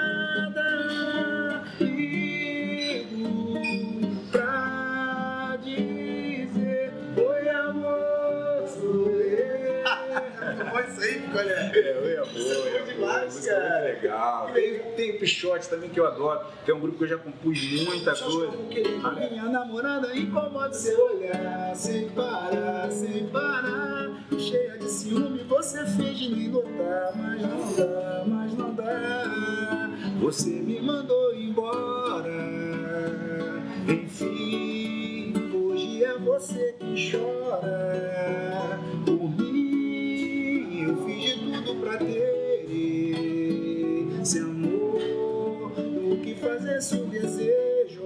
Essa 10.62 11.02
aí, 11.02 11.22
Picolé? 11.22 11.72
É, 11.74 11.98
eu 11.98 12.10
ia 12.10 12.22
Isso 12.34 12.68
é 12.68 12.82
demais, 12.94 13.34
muito 13.34 13.48
cara. 13.48 13.80
legal. 13.84 14.50
Tem, 14.54 14.80
tem 14.96 15.12
o 15.12 15.20
Pichote 15.20 15.70
também 15.70 15.90
que 15.90 16.00
eu 16.00 16.06
adoro, 16.08 16.42
é 16.68 16.74
um 16.74 16.80
grupo 16.80 16.98
que 16.98 17.04
eu 17.04 17.08
já 17.08 17.18
compus 17.18 17.86
muita 17.86 18.16
Só 18.16 18.26
coisa. 18.26 18.48
um 18.58 18.68
querido, 18.68 19.06
A 19.08 19.12
né? 19.12 19.30
minha 19.30 19.46
namorada 19.46 20.16
incomoda 20.16 20.74
seu 20.74 21.00
olhar 21.16 21.76
Sem 21.76 22.10
parar, 22.10 22.90
sem 22.92 23.28
parar 23.28 24.10
Cheia 24.38 24.78
de 24.78 24.90
ciúme, 24.90 25.44
você 25.44 25.86
finge 25.86 26.30
nem 26.34 26.48
notar 26.50 27.12
Mas 27.16 27.42
não 27.42 27.76
dá, 27.76 28.24
mas 28.26 28.54
não 28.56 28.74
dá 28.74 29.90
Você 30.22 30.50
me 30.50 30.82
mandou 30.82 31.34
embora 31.36 32.32
Enfim, 33.88 35.34
hoje 35.54 36.04
é 36.04 36.18
você 36.18 36.74
que 36.80 37.12
chora 37.12 38.80
pra 41.92 41.98
ter 41.98 42.66
esse 44.22 44.40
amor 44.40 45.02
O 46.12 46.18
que 46.24 46.36
fazer 46.36 46.82
se 46.82 46.96
o 46.96 47.06
desejo 47.06 48.04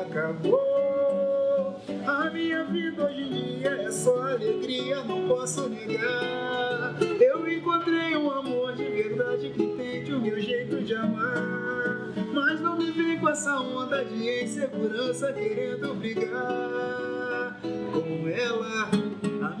acabou? 0.00 1.80
A 2.06 2.30
minha 2.30 2.64
vida 2.64 3.04
hoje 3.04 3.22
em 3.22 3.58
dia 3.58 3.70
é 3.70 3.90
só 3.90 4.30
alegria, 4.30 5.02
não 5.04 5.28
posso 5.28 5.68
negar. 5.68 6.96
Eu 7.20 7.50
encontrei 7.50 8.16
um 8.16 8.30
amor 8.30 8.74
de 8.74 8.84
verdade 8.84 9.50
que 9.50 9.62
entende 9.62 10.14
o 10.14 10.20
meu 10.20 10.38
jeito 10.40 10.82
de 10.82 10.94
amar. 10.94 12.12
Mas 12.32 12.60
não 12.60 12.78
me 12.78 12.90
vem 12.92 13.18
com 13.18 13.28
essa 13.28 13.60
onda 13.60 14.04
de 14.04 14.44
insegurança 14.44 15.32
querendo 15.32 15.94
brigar 15.94 17.60
com 17.62 18.28
ela. 18.28 19.09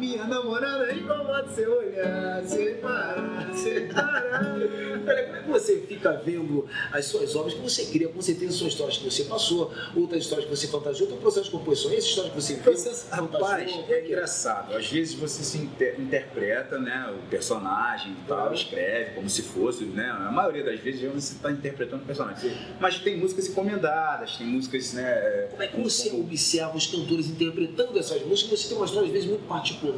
Minha 0.00 0.24
namorada 0.24 0.92
incomoda 0.94 1.46
seu 1.54 1.78
olhar, 1.78 2.42
sem 2.44 2.74
parar, 2.76 3.50
sem 3.54 3.86
parar. 3.88 4.54
Como 4.94 5.10
é 5.10 5.40
que 5.42 5.48
você 5.50 5.80
fica 5.86 6.12
vendo 6.24 6.66
as 6.90 7.04
suas 7.04 7.36
obras 7.36 7.52
que 7.54 7.60
você 7.60 7.84
cria? 7.86 8.08
Com 8.08 8.22
certeza 8.22 8.56
são 8.58 8.66
histórias 8.66 8.96
que 8.96 9.04
você 9.04 9.24
passou, 9.24 9.70
outras 9.94 10.22
histórias 10.22 10.48
que 10.48 10.56
você 10.56 10.66
fantasiou, 10.68 11.12
um 11.12 11.18
processo 11.18 11.46
de 11.46 11.50
composição, 11.52 11.92
essa 11.92 12.06
história 12.06 12.30
que 12.30 12.40
você 12.40 12.56
fez, 12.56 13.06
Rapaz, 13.10 13.30
fantasiou, 13.30 13.84
é 13.90 14.06
engraçado. 14.06 14.74
Às 14.74 14.86
vezes 14.90 15.14
você 15.14 15.42
se 15.44 15.58
inter- 15.58 16.00
interpreta, 16.00 16.78
né, 16.78 17.14
o 17.14 17.28
personagem 17.28 18.12
e 18.12 18.26
tal, 18.26 18.46
Uhum. 18.48 18.54
escreve 18.54 19.10
como 19.14 19.28
se 19.28 19.42
fosse, 19.42 19.84
né? 19.84 20.08
A 20.10 20.32
maioria 20.32 20.64
das 20.64 20.80
vezes 20.80 21.02
você 21.02 21.34
está 21.34 21.50
interpretando 21.50 22.02
o 22.02 22.06
personagem. 22.06 22.56
Mas 22.80 22.98
tem 22.98 23.18
músicas 23.18 23.48
encomendadas, 23.48 24.36
tem 24.38 24.46
músicas, 24.46 24.94
né? 24.94 25.48
Como 25.50 25.62
é 25.62 25.66
que 25.66 25.78
você 25.80 26.10
observa 26.10 26.74
os 26.76 26.86
cantores 26.86 27.26
interpretando 27.28 27.98
essas 27.98 28.24
músicas? 28.24 28.60
Você 28.60 28.68
tem 28.68 28.76
uma 28.78 28.86
história, 28.86 29.06
às 29.06 29.12
vezes, 29.12 29.28
muito 29.28 29.46
particular. 29.46 29.89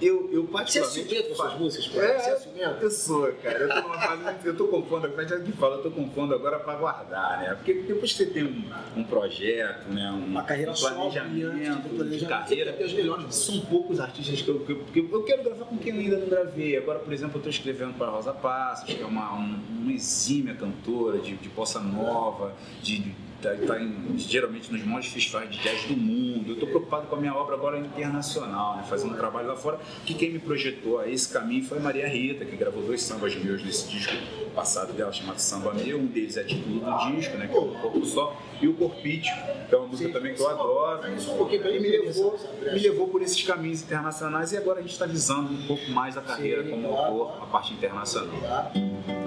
Eu, 0.00 0.30
eu 0.32 0.44
Você 0.44 0.78
é 0.78 0.82
particularmente. 0.82 1.08
ciumento 1.08 1.26
com 1.26 1.32
as 1.32 1.38
suas 1.38 1.60
músicas, 1.60 1.88
pô? 1.88 2.00
É, 2.00 2.18
Você 2.36 2.48
é? 2.62 2.78
Eu 2.80 2.90
sou, 2.92 3.32
cara. 3.42 3.58
Eu 3.58 3.68
tô 3.68 3.80
numa 3.82 4.00
fase 4.00 4.22
muito. 4.22 4.46
Eu 4.46 4.56
tô 4.56 4.68
compondo, 4.68 5.06
a 5.18 5.24
gente 5.24 5.42
que 5.50 5.52
fala, 5.58 5.74
eu 5.78 5.82
tô 5.82 5.90
compondo 5.90 6.32
agora 6.34 6.60
pra 6.60 6.76
guardar, 6.76 7.40
né? 7.40 7.54
Porque 7.56 7.74
depois 7.74 8.12
que 8.12 8.18
você 8.18 8.26
tem 8.26 8.44
um, 8.44 8.62
um 8.96 9.02
projeto, 9.02 9.88
né? 9.88 10.08
Um, 10.12 10.24
Uma 10.26 10.44
carreira 10.44 10.70
um 10.70 10.76
só, 10.76 10.90
planejamento, 10.92 11.82
de 11.82 11.88
planejamento, 11.96 12.28
carreira. 12.28 12.72
tem 12.74 12.86
os 12.86 12.92
melhores. 12.92 13.34
São 13.34 13.60
poucos 13.62 13.98
artistas 13.98 14.40
que 14.40 14.48
eu, 14.48 14.60
que 14.60 14.70
eu, 14.70 14.84
que 14.84 15.00
eu 15.12 15.22
quero 15.24 15.42
gravar 15.42 15.64
com 15.64 15.76
quem 15.76 15.92
eu 15.94 16.00
ainda 16.00 16.18
não 16.18 16.28
gravei. 16.28 16.76
Agora, 16.76 17.00
por 17.00 17.12
exemplo, 17.12 17.34
eu 17.34 17.38
estou 17.38 17.50
escrevendo 17.50 17.94
para 17.98 18.06
Rosa 18.08 18.32
Passos, 18.32 18.84
que 18.84 19.02
é 19.02 19.04
uma, 19.04 19.34
um- 19.34 19.60
uma 19.82 19.92
exímia 19.92 20.54
cantora 20.54 21.18
de, 21.18 21.34
de 21.36 21.48
bossa 21.48 21.80
nova, 21.80 22.54
de, 22.82 23.00
de 23.00 23.14
tá, 23.42 23.50
tá 23.50 23.78
geralmente 24.16 24.72
nos 24.72 24.84
maiores 24.84 25.08
festivais 25.08 25.50
de 25.50 25.58
jazz 25.58 25.84
do 25.84 25.96
mundo. 25.96 26.48
Eu 26.48 26.54
estou 26.54 26.68
preocupado 26.68 27.06
com 27.06 27.16
a 27.16 27.20
minha 27.20 27.34
obra 27.34 27.54
agora 27.54 27.78
internacional, 27.78 28.76
né? 28.76 28.84
fazendo 28.88 29.14
um 29.14 29.16
trabalho 29.16 29.48
lá 29.48 29.56
fora, 29.56 29.78
que 30.04 30.14
quem 30.14 30.30
me 30.30 30.38
projetou 30.38 30.98
a 30.98 31.08
esse 31.08 31.32
caminho 31.32 31.64
foi 31.64 31.78
a 31.78 31.80
Maria 31.80 32.08
Rita, 32.08 32.44
que 32.44 32.56
gravou 32.56 32.82
dois 32.82 33.02
sambas 33.02 33.34
meus 33.36 33.62
nesse 33.62 33.88
disco 33.88 34.14
passado 34.54 34.92
dela, 34.92 35.12
chamado 35.12 35.38
Samba 35.38 35.72
Meu. 35.72 35.98
Um 35.98 36.06
deles 36.06 36.36
é 36.36 36.44
título 36.44 36.80
do 36.80 37.16
disco, 37.16 37.36
né? 37.36 37.46
que 37.46 37.56
é 37.56 37.58
o 37.58 37.68
Corpo 37.68 38.04
Só, 38.04 38.40
e 38.60 38.68
o 38.68 38.74
Corpite, 38.74 39.30
que 39.68 39.74
é 39.74 39.78
uma 39.78 39.86
música 39.86 40.12
também 40.12 40.34
que 40.34 40.40
eu 40.40 40.48
adoro. 40.48 41.00
E 41.08 41.80
me 41.80 41.88
levou, 41.88 42.38
me 42.60 42.78
levou 42.78 43.08
por 43.08 43.22
esses 43.22 43.42
caminhos 43.42 43.82
internacionais 43.82 44.52
e 44.52 44.56
agora 44.56 44.78
a 44.78 44.82
gente 44.82 44.92
está 44.92 45.06
visando 45.06 45.52
um 45.52 45.66
pouco 45.66 45.90
mais 45.90 46.16
a 46.16 46.20
carreira 46.20 46.64
Sim, 46.64 46.70
como 46.70 46.88
autor, 46.88 47.42
a 47.42 47.46
parte 47.46 47.72
internacional. 47.72 48.72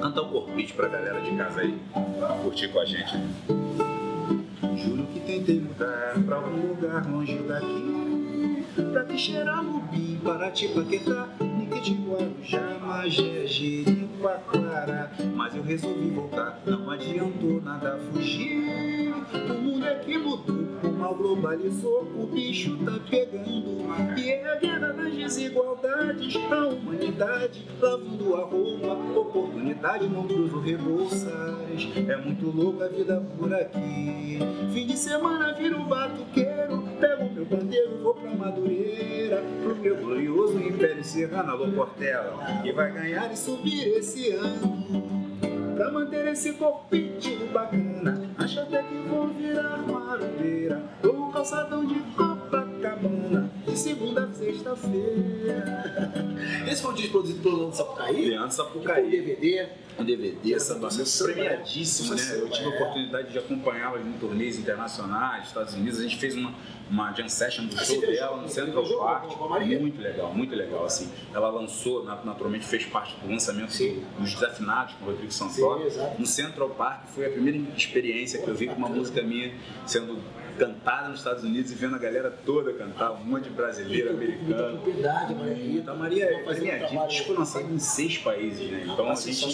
Cantar 0.02 0.21
o 0.21 0.30
corpite 0.30 0.74
pra 0.74 0.88
galera 0.88 1.21
de 1.21 1.36
casa 1.38 1.62
aí, 1.62 1.78
curtir 2.43 2.69
com 2.69 2.80
a 2.80 2.86
gente. 2.86 3.12
Juro 4.62 5.08
que 5.08 5.19
tentei 5.19 5.60
mudar 5.60 6.13
pra 6.24 6.36
algum 6.36 6.67
lugar 6.67 7.10
longe 7.10 7.36
daqui. 7.47 8.63
Pra 8.91 9.04
te 9.06 9.17
cheirar 9.17 9.63
lupim, 9.63 10.19
para 10.24 10.52
te 10.52 10.67
paquetar. 10.67 11.30
Niquete, 11.41 11.93
Guarujá, 11.95 12.78
Magé, 12.80 13.47
Jericoacoara. 13.47 15.12
Mas 15.36 15.56
eu 15.56 15.63
resolvi 15.63 16.12
voltar, 16.12 16.62
não 16.65 16.91
adiantou 16.91 17.60
nada 17.62 17.97
fugir. 18.12 18.63
O 19.50 19.54
mundo 19.62 19.86
é 19.86 19.95
que 19.95 20.17
mudou, 20.17 20.71
o 20.84 20.91
mal 20.91 21.15
globalizou 21.15 22.08
O 22.15 22.28
bicho 22.28 22.78
tá 22.86 23.00
pegando 23.10 24.17
E 24.17 24.30
é 24.30 24.52
a 24.52 24.56
guerra 24.56 24.94
das 24.94 25.13
desigualdades 25.13 26.36
A 26.52 26.67
humanidade 26.67 27.65
lavando 27.80 28.36
a 28.36 28.46
roupa. 28.46 29.20
Oportunidade 29.20 30.08
não 30.08 30.28
cruzo 30.28 30.60
rebouças 30.60 31.32
É 32.08 32.15
muito 32.17 32.48
louca 32.48 32.86
a 32.86 32.88
vida 32.88 33.24
por 33.38 33.54
aqui. 33.54 34.39
Fim 34.74 34.88
de 34.88 34.98
semana 34.98 35.54
viro 35.54 35.78
um 35.78 35.86
batuqueiro. 35.86 36.84
Pego 37.00 37.34
meu 37.34 37.46
bandeiro, 37.46 37.98
vou 38.02 38.13
pra 38.13 38.32
Madureira. 38.32 39.44
Pro 39.63 39.76
meu 39.76 39.98
glorioso 39.98 40.60
Império 40.60 41.04
Serrano, 41.04 41.52
alô 41.52 41.72
Portela 41.72 42.62
Que 42.62 42.72
vai 42.72 42.91
ganhar 42.91 43.32
e 43.32 43.38
subir 43.38 43.88
esse 43.98 44.32
ano 44.32 45.21
Pra 45.82 45.89
manter 45.89 46.28
esse 46.28 46.54
corpinho 46.54 47.48
bacana. 47.52 48.30
Acho 48.38 48.60
até 48.60 48.84
que 48.84 48.94
vou 49.10 49.30
virar 49.30 49.80
marudeira 49.80 50.80
Ou 51.04 51.30
um 51.30 51.32
calçadão 51.32 51.84
de 51.88 52.00
Copacabana 52.82 53.52
De 53.67 53.78
segunda 53.78 54.24
a 54.26 54.34
sexta-feira 54.34 56.26
Esse 56.70 56.82
foi 56.82 56.91
um 56.91 56.96
disco 56.96 57.12
produzido 57.12 57.39
pelo 57.41 57.58
Leandro 57.58 57.76
Sapucaí, 57.78 58.26
Leandro 58.30 58.50
que 58.50 58.56
foi 58.56 58.65
um 58.65 58.67
Sapucaí. 58.84 59.10
DVD. 59.12 59.70
Um 60.00 60.06
DVD, 60.06 60.60
samba 60.60 60.80
meu 60.82 60.91
Sucesso, 60.91 61.28
né? 61.28 61.34
premiadíssimo, 61.34 62.15
né? 62.15 62.22
Eu 62.32 62.50
tive 62.50 62.65
a 62.65 62.72
é. 62.72 62.76
oportunidade 62.76 63.32
de 63.32 63.38
acompanhá-la 63.38 64.00
em 64.00 64.13
turnês 64.13 64.58
internacionais, 64.58 65.48
Estados 65.48 65.74
Unidos. 65.76 66.00
A 66.00 66.04
gente 66.04 66.15
fez 66.17 66.34
uma, 66.34 66.54
uma 66.89 67.12
jam 67.13 67.28
session 67.28 67.65
do 67.65 67.78
Ah, 67.78 67.84
show 67.84 68.00
dela 68.02 68.41
no 68.41 68.50
Central 68.50 68.84
Park. 68.98 69.38
Muito 69.80 70.02
legal, 70.02 70.34
muito 70.34 70.56
legal, 70.56 70.86
assim. 70.86 71.12
Ela 71.34 71.50
lançou, 71.50 72.04
na- 72.06 72.24
naturalmente 72.24 72.65
fez 72.65 72.86
parte 72.86 73.15
do 73.20 73.30
lançamento 73.30 73.72
dos 74.17 74.34
Desafinados 74.34 74.96
com 74.96 75.06
o 75.06 75.08
Rodrigo 75.10 75.32
Santoro. 75.32 75.84
No 76.17 76.26
Central 76.26 76.70
Park 76.70 77.08
foi 77.13 77.26
a 77.28 77.30
primeira 77.30 77.60
experiência 77.76 78.41
que 78.41 78.48
eu 78.48 78.56
vi 78.56 78.67
com 78.67 78.76
uma 78.76 78.89
música 78.89 79.22
minha 79.22 79.54
sendo 79.86 80.17
cantada 80.65 81.08
nos 81.10 81.17
Estados 81.17 81.43
Unidos 81.43 81.71
e 81.71 81.76
vendo 81.76 81.95
a 81.95 81.97
galera 81.97 82.30
toda 82.45 82.71
cantar, 82.74 83.13
um 83.13 83.24
monte 83.26 83.45
de 83.45 83.50
brasileiro, 83.50 84.13
Muita 84.15 84.32
americano. 84.32 84.78
propriedade, 84.78 85.34
Maria 85.34 85.56
Rita. 85.56 85.91
A 85.91 85.95
Maria 85.95 86.26
é 86.26 86.78
trabalho- 86.80 87.08
disco 87.10 87.26
foi 87.28 87.36
lançado 87.36 87.74
em 87.74 87.80
seis 87.80 88.17
países, 88.19 88.69
né? 88.69 88.84
Então 88.86 89.10
a 89.10 89.15
gente, 89.15 89.41
eu 89.43 89.50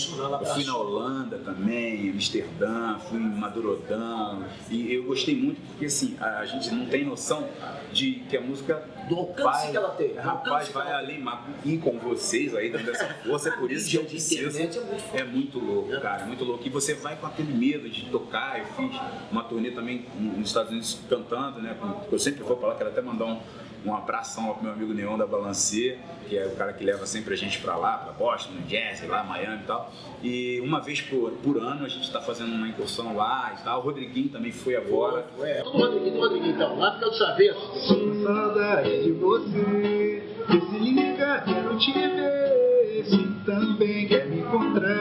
fui 0.54 0.66
na. 0.66 0.78
Holanda 0.78 1.38
também, 1.38 2.10
Amsterdã, 2.10 2.98
fui 3.10 3.18
em 3.20 3.22
Madurodã 3.22 4.40
e 4.70 4.94
eu 4.94 5.04
gostei 5.06 5.36
muito 5.36 5.62
porque 5.68 5.86
assim, 5.86 6.18
a, 6.20 6.40
a 6.40 6.46
gente 6.46 6.70
não 6.74 6.86
tem 6.86 7.06
noção 7.06 7.48
de 7.94 8.16
que 8.30 8.36
a 8.36 8.42
música 8.42 8.84
Do 9.08 9.16
alcance 9.16 9.44
vai, 9.44 9.72
que 9.72 9.78
ela 9.78 9.90
tem. 9.90 10.14
rapaz, 10.16 10.70
vai 10.70 11.18
mas 11.20 11.40
ir 11.66 11.78
com 11.78 11.98
vocês 12.00 12.54
aí 12.56 12.70
dando 12.70 12.90
essa 12.92 13.08
força, 13.26 13.50
é 13.50 13.52
por 13.54 13.70
isso 13.72 13.90
que 13.90 13.98
eu 13.98 14.04
preciso 14.06 14.50
internet 14.60 14.78
é 14.78 14.82
muito 14.84 15.16
é 15.16 15.24
muito 15.24 15.60
louco, 15.60 15.94
É. 15.94 16.00
cara, 16.00 16.24
é 16.24 16.26
muito 16.26 16.44
louco. 16.44 16.66
E 16.66 16.70
você 16.70 16.94
vai 16.94 17.16
com 17.16 17.26
aquele 17.28 17.54
medo 17.54 17.90
de 17.90 18.06
tocar. 18.10 18.60
Eu 18.60 18.66
fiz 18.66 19.00
uma 19.32 19.44
turnê 19.44 19.72
também 19.72 20.06
nos 20.16 20.48
Estados 20.48 20.72
Unidos 20.72 21.00
cantando, 21.10 21.62
né? 21.62 21.76
Eu 22.12 22.20
sempre 22.20 22.44
vou 22.44 22.60
lá, 22.62 22.76
quero 22.76 22.90
até 22.90 23.02
mandar 23.02 23.26
um, 23.26 23.40
um 23.88 23.96
abração 23.96 24.50
ao 24.50 24.62
meu 24.62 24.72
amigo 24.72 24.94
Neon 24.94 25.18
da 25.18 25.26
Balancê, 25.26 25.98
que 26.28 26.38
é 26.38 26.46
o 26.46 26.56
cara 26.56 26.74
que 26.74 26.84
leva 26.84 27.06
sempre 27.06 27.34
a 27.34 27.38
gente 27.38 27.60
pra 27.60 27.78
lá, 27.78 27.98
pra 27.98 28.12
Boston, 28.12 28.54
no 28.54 28.62
Jazz, 28.62 29.08
lá, 29.08 29.24
Miami 29.24 29.64
e 29.64 29.66
tal. 29.66 29.92
E 30.22 30.60
uma 30.62 30.82
vez 30.82 31.02
por, 31.02 31.32
por 31.44 31.58
ano 31.58 31.86
a 31.86 31.90
gente 31.90 32.12
tá 32.12 32.22
fazendo 32.22 32.54
uma 32.54 32.68
incursão 32.68 33.16
lá 33.16 33.56
e 33.58 33.64
tal. 33.64 33.80
O 33.80 33.84
Rodriguinho 33.84 34.30
também 34.30 34.52
foi 34.52 34.76
agora. 34.76 35.26
É, 35.42 35.64
do 35.64 35.70
Rodriguinho, 35.70 36.20
Rodriguinho, 36.20 36.56
então. 36.56 36.78
Lá 36.78 36.96
fica 36.96 37.10
do 37.10 37.18
Chaveiro. 37.18 37.56
Sinto 37.88 38.24
saudade 38.24 39.04
de 39.04 39.12
você. 39.14 40.24
Desliga, 40.50 41.44
quero 41.46 41.78
te 41.78 41.94
ver. 41.94 43.06
Se 43.06 43.28
também 43.46 44.08
quer 44.08 44.26
me 44.28 44.40
encontrar, 44.40 44.98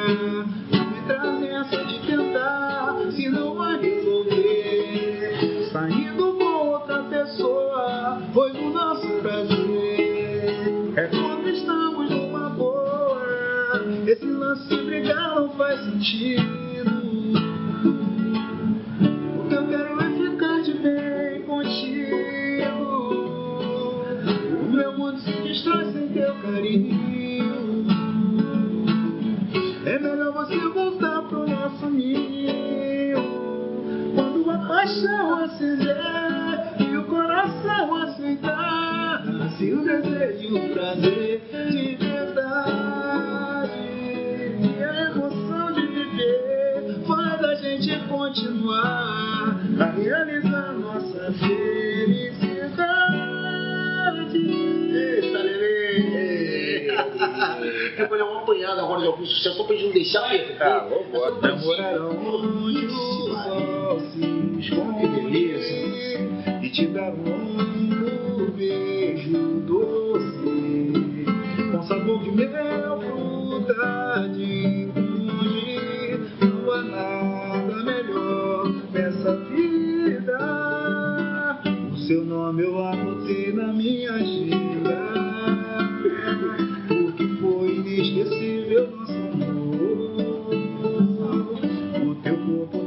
não 15.96 16.65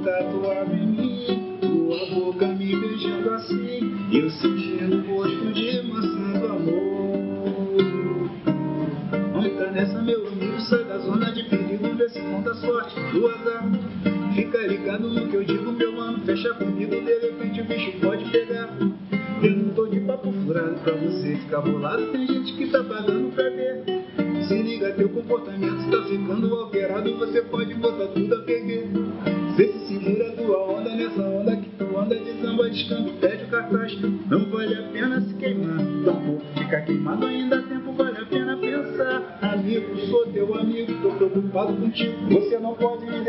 tatuado 0.10 0.74
em 0.74 0.88
mim, 0.88 1.58
tua 1.62 2.06
boca 2.08 2.48
me 2.48 2.76
beijando 2.76 3.30
assim, 3.32 3.95
e 4.12 4.17
eu 4.17 4.30
sentindo 4.32 4.98
o 4.98 5.04
gosto 5.04 5.54
de 5.54 5.82
maçã 5.84 6.39
do 6.39 6.45
amor. 6.48 7.19
Não 9.34 9.72
nessa, 9.72 10.02
meu 10.02 10.28
amigo, 10.28 10.60
sai 10.62 10.84
da 10.86 10.98
zona 10.98 11.32
de 11.32 11.43
perigo, 11.43 11.95
vê 11.95 12.10
se 12.10 12.19
conta 12.22 12.52
a 12.52 12.56
sorte 12.56 13.00
do 13.13 13.28
azar. 13.28 13.69
Fica 14.34 14.58
ligado 14.65 15.10
no 15.10 15.28
que 15.28 15.36
eu 15.36 15.43
digo, 15.43 15.72
meu 15.72 15.91
mano, 15.91 16.19
fecha 16.26 16.54
comigo, 16.56 16.91
de 16.91 17.19
repente 17.19 17.62
o 17.62 17.65
bicho 17.65 17.91
pode 18.00 18.26
pegar. 18.32 18.69
Eu 19.43 19.52
não 19.52 19.74
tô 19.74 19.86
de 19.88 20.00
papo 20.02 20.32
furado 20.32 20.76
pra 20.84 20.93
você 20.93 21.36
ficar 21.36 21.62
bolado, 21.62 22.08
tem 22.08 22.26
gente 22.26 22.54
que 22.54 22.67
tá 22.67 22.84
pagando 22.84 23.18
queimado 36.89 37.28
ainda 37.28 37.60
há 37.60 37.62
tempo, 37.62 37.93
vale 37.93 38.17
a 38.17 38.25
pena 38.25 38.58
pensar. 38.58 39.38
Amigo, 39.41 39.95
sou 40.08 40.25
teu 40.28 40.56
amigo, 40.56 40.91
tô 41.04 41.12
preocupado 41.12 41.73
contigo, 41.73 42.15
você 42.30 42.58
não 42.58 42.73
pode 42.73 43.06
me 43.06 43.19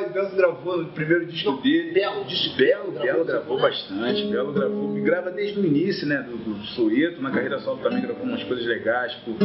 Rapaz, 0.00 0.12
Belo 0.12 0.30
gravou 0.36 0.76
no 0.78 0.88
primeiro 0.88 1.26
disco 1.26 1.52
dele. 1.62 1.92
Belo, 1.92 2.24
disse 2.24 2.48
Belo, 2.56 2.92
Belo, 2.92 3.04
Belo 3.04 3.24
gravou 3.24 3.56
né? 3.56 3.62
bastante, 3.62 4.26
Belo 4.26 4.52
gravou, 4.52 4.96
e 4.96 5.00
grava 5.00 5.30
desde 5.30 5.60
o 5.60 5.64
início, 5.64 6.06
né, 6.06 6.22
do, 6.22 6.36
do 6.36 6.56
Sueto, 6.68 7.20
na 7.20 7.30
carreira 7.30 7.58
solo 7.60 7.78
também 7.78 8.00
gravou 8.00 8.24
umas 8.24 8.42
coisas 8.44 8.64
legais, 8.66 9.12
tipo, 9.14 9.36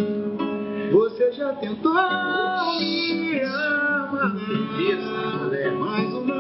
Você 0.92 1.32
já 1.34 1.54
tentou 1.54 1.94
me 1.94 3.42
amar, 3.42 4.34
Beleza, 4.78 5.72
mas 5.72 6.14
o 6.14 6.22
nosso 6.22 6.35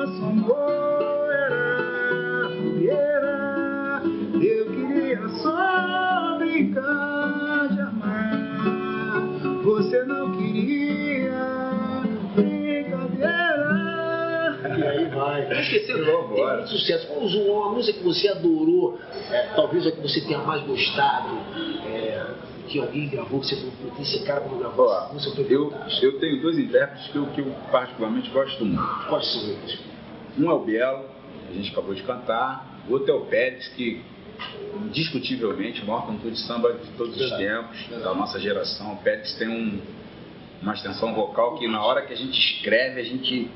sucesso. 16.85 17.07
Qual 17.07 17.19
uma 17.21 17.71
música 17.71 17.97
que 17.97 18.03
você 18.03 18.27
adorou, 18.27 18.99
é, 19.31 19.53
talvez 19.55 19.87
a 19.87 19.91
que 19.91 20.01
você 20.01 20.21
tenha 20.21 20.39
mais 20.39 20.63
gostado, 20.63 21.35
é, 21.87 22.25
que 22.67 22.79
alguém 22.79 23.07
gravou, 23.09 23.39
que 23.39 23.47
você 23.47 23.55
falou, 23.55 23.71
"Putz, 23.81 23.99
esse 24.01 24.25
cara 24.25 24.41
quando 24.41 24.59
gravou 24.59 24.85
essa 24.85 25.09
ó, 25.09 25.13
música 25.13 25.35
foi 25.35 25.45
eu, 25.49 25.73
eu 26.01 26.19
tenho 26.19 26.41
dois 26.41 26.57
intérpretes 26.57 27.07
que 27.07 27.15
eu, 27.17 27.25
que 27.27 27.41
eu 27.41 27.55
particularmente 27.71 28.29
gosto 28.29 28.65
muito. 28.65 29.07
Quais 29.07 29.31
são 29.31 29.41
eles? 29.43 29.79
Um 30.37 30.49
é 30.49 30.53
o 30.53 30.59
Bielo, 30.59 31.05
que 31.47 31.53
a 31.53 31.55
gente 31.55 31.71
acabou 31.71 31.93
de 31.93 32.03
cantar. 32.03 32.83
O 32.87 32.93
outro 32.93 33.11
é 33.11 33.15
o 33.15 33.21
Pérez, 33.21 33.67
que 33.69 34.01
indiscutivelmente 34.83 35.81
o 35.81 35.85
maior 35.85 36.05
cantor 36.05 36.31
de 36.31 36.39
samba 36.39 36.73
de 36.73 36.87
todos 36.97 37.13
os 37.13 37.19
Verdade. 37.19 37.43
tempos, 37.43 37.79
Verdade. 37.81 38.03
da 38.03 38.13
nossa 38.13 38.39
geração. 38.39 38.93
O 38.93 38.97
Pérez 38.97 39.33
tem 39.35 39.47
um, 39.47 39.79
uma 40.61 40.73
extensão 40.73 41.13
vocal 41.13 41.57
que 41.57 41.67
na 41.67 41.83
hora 41.83 42.01
que 42.01 42.13
a 42.13 42.17
gente 42.17 42.37
escreve, 42.37 42.99
a 42.99 43.03
gente 43.03 43.49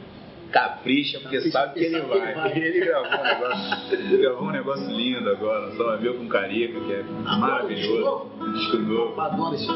capricha, 0.51 1.19
porque 1.19 1.37
Capricha, 1.37 1.57
sabe 1.57 1.73
que 1.79 1.85
ele 1.85 2.01
vai. 2.01 2.31
ele 2.31 2.33
vai. 2.35 2.57
Ele 2.57 2.79
gravou 2.79 3.19
um 3.19 3.23
negócio, 3.23 4.17
gravou 4.17 4.47
um 4.47 4.51
negócio 4.51 4.89
lindo 4.89 5.29
agora, 5.29 5.71
só 5.75 5.97
meu 5.97 6.15
com 6.15 6.27
Carica, 6.27 6.79
que 6.79 6.93
é 6.93 7.03
maravilhoso. 7.03 8.31
Um 8.39 8.53
disco 8.53 8.77
novo. 8.77 9.13
Eu 9.13 9.21
adoro 9.21 9.55
esse 9.55 9.67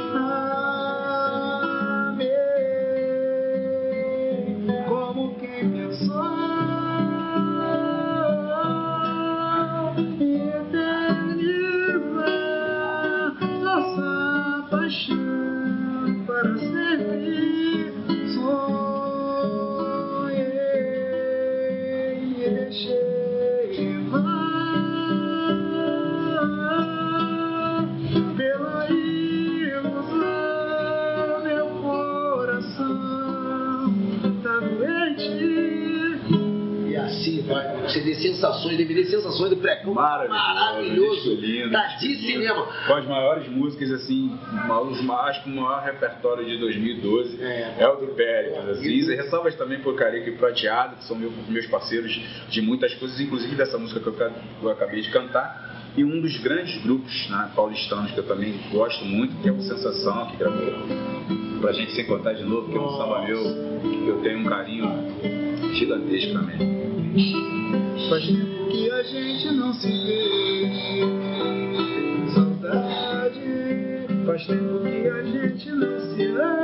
sensações, 38.93 38.95
DVD 38.95 39.09
Sensações 39.09 39.49
do 39.49 39.57
Precão. 39.57 39.93
Maravilhoso, 39.93 40.53
Maravilhoso. 40.53 41.35
lindo, 41.35 41.71
Tá 41.71 41.87
de 41.99 42.15
cinema. 42.17 42.67
Com 42.87 42.93
as 42.93 43.05
maiores 43.05 43.47
músicas, 43.49 43.91
assim, 43.91 44.37
os 44.89 45.01
ma- 45.01 45.21
acho 45.23 45.43
que 45.43 45.49
o 45.49 45.55
maior 45.55 45.81
repertório 45.83 46.45
de 46.45 46.57
2012 46.57 47.41
É. 47.41 47.75
é, 47.79 47.87
o 47.87 47.95
do 47.95 48.07
Péricles, 48.07 48.69
assim. 48.69 48.87
E 48.89 49.15
ressalvas 49.15 49.55
também 49.55 49.79
por 49.79 49.95
Carica 49.95 50.29
e 50.29 50.35
Prateado, 50.35 50.95
que 50.97 51.03
são 51.05 51.17
meu- 51.17 51.31
meus 51.49 51.65
parceiros 51.67 52.19
de 52.49 52.61
muitas 52.61 52.93
coisas, 52.95 53.19
inclusive 53.19 53.55
dessa 53.55 53.77
música 53.77 53.99
que 53.99 54.07
eu, 54.07 54.69
acabei 54.69 55.01
de 55.01 55.09
cantar. 55.09 55.71
E 55.95 56.03
um 56.03 56.19
dos 56.21 56.35
grandes 56.37 56.81
grupos 56.81 57.29
né, 57.29 57.51
paulistanos 57.55 58.11
que 58.11 58.17
eu 58.17 58.23
também 58.27 58.59
gosto 58.71 59.05
muito, 59.05 59.35
que 59.41 59.47
é 59.49 59.51
o 59.51 59.61
Sensação, 59.61 60.25
que 60.27 60.37
gravou 60.37 60.59
pra 61.61 61.71
gente 61.71 61.91
se 61.91 62.01
encontrar 62.01 62.33
de 62.33 62.43
novo, 62.43 62.67
que 62.71 62.75
é 62.77 62.81
um 62.81 62.89
samba 62.97 63.21
meu, 63.21 63.39
que 63.81 64.07
eu 64.07 64.19
tenho 64.23 64.39
um 64.39 64.43
carinho 64.45 64.89
gigantesco 65.75 66.33
também. 66.33 66.57
Gente 67.15 68.52
se 69.79 69.87
vê. 69.87 71.01
Saudade. 72.33 74.25
Faz 74.25 74.45
tempo 74.47 74.79
que 74.83 75.09
a 75.09 75.23
gente 75.23 75.71
não 75.71 75.99
se 75.99 76.25
ama. 76.27 76.62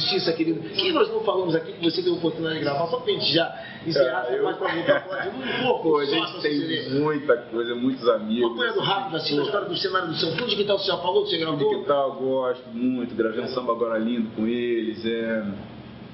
Injustiça, 0.00 0.32
querido. 0.32 0.60
Quem 0.70 0.92
nós 0.92 1.08
não 1.10 1.20
falamos 1.20 1.54
aqui 1.54 1.72
que 1.72 1.84
você 1.90 2.02
deu 2.02 2.14
a 2.14 2.16
oportunidade 2.16 2.58
de 2.58 2.64
gravar? 2.64 2.86
Só 2.88 2.96
pra 2.98 3.12
gente 3.12 3.32
já 3.32 3.62
encerrar 3.86 4.22
essa 4.24 4.32
É, 4.32 4.38
eu- 4.38 4.44
parte 4.44 4.58
pra 4.58 4.74
voltar 4.74 4.96
a 4.96 5.00
falar 5.00 5.20
de 5.20 5.28
um 5.28 5.62
pouco. 5.66 5.82
Pô, 5.90 5.98
a 5.98 6.04
gente 6.04 6.40
tem 6.40 6.60
Serena. 6.60 7.00
muita 7.00 7.36
coisa, 7.36 7.74
muitos 7.74 8.08
amigos. 8.08 8.46
Acompanhando 8.50 8.80
rápido, 8.80 9.16
assim, 9.16 9.36
na 9.36 9.42
história 9.44 9.68
do 9.68 9.76
cenário 9.76 10.08
do 10.08 10.14
São 10.16 10.30
Fundo 10.32 10.46
de 10.48 10.56
Quintal, 10.56 10.78
você 10.78 10.86
já 10.86 10.96
falou 10.98 11.22
que 11.24 11.30
você 11.30 11.36
De 11.36 11.42
gravou? 11.44 11.68
que 11.82 11.86
tal, 11.86 12.12
gosto 12.14 12.68
muito, 12.72 13.14
gravei 13.14 13.44
um 13.44 13.48
samba 13.48 13.72
agora 13.72 13.98
lindo 13.98 14.30
com 14.34 14.46
eles. 14.46 15.04
É... 15.04 15.44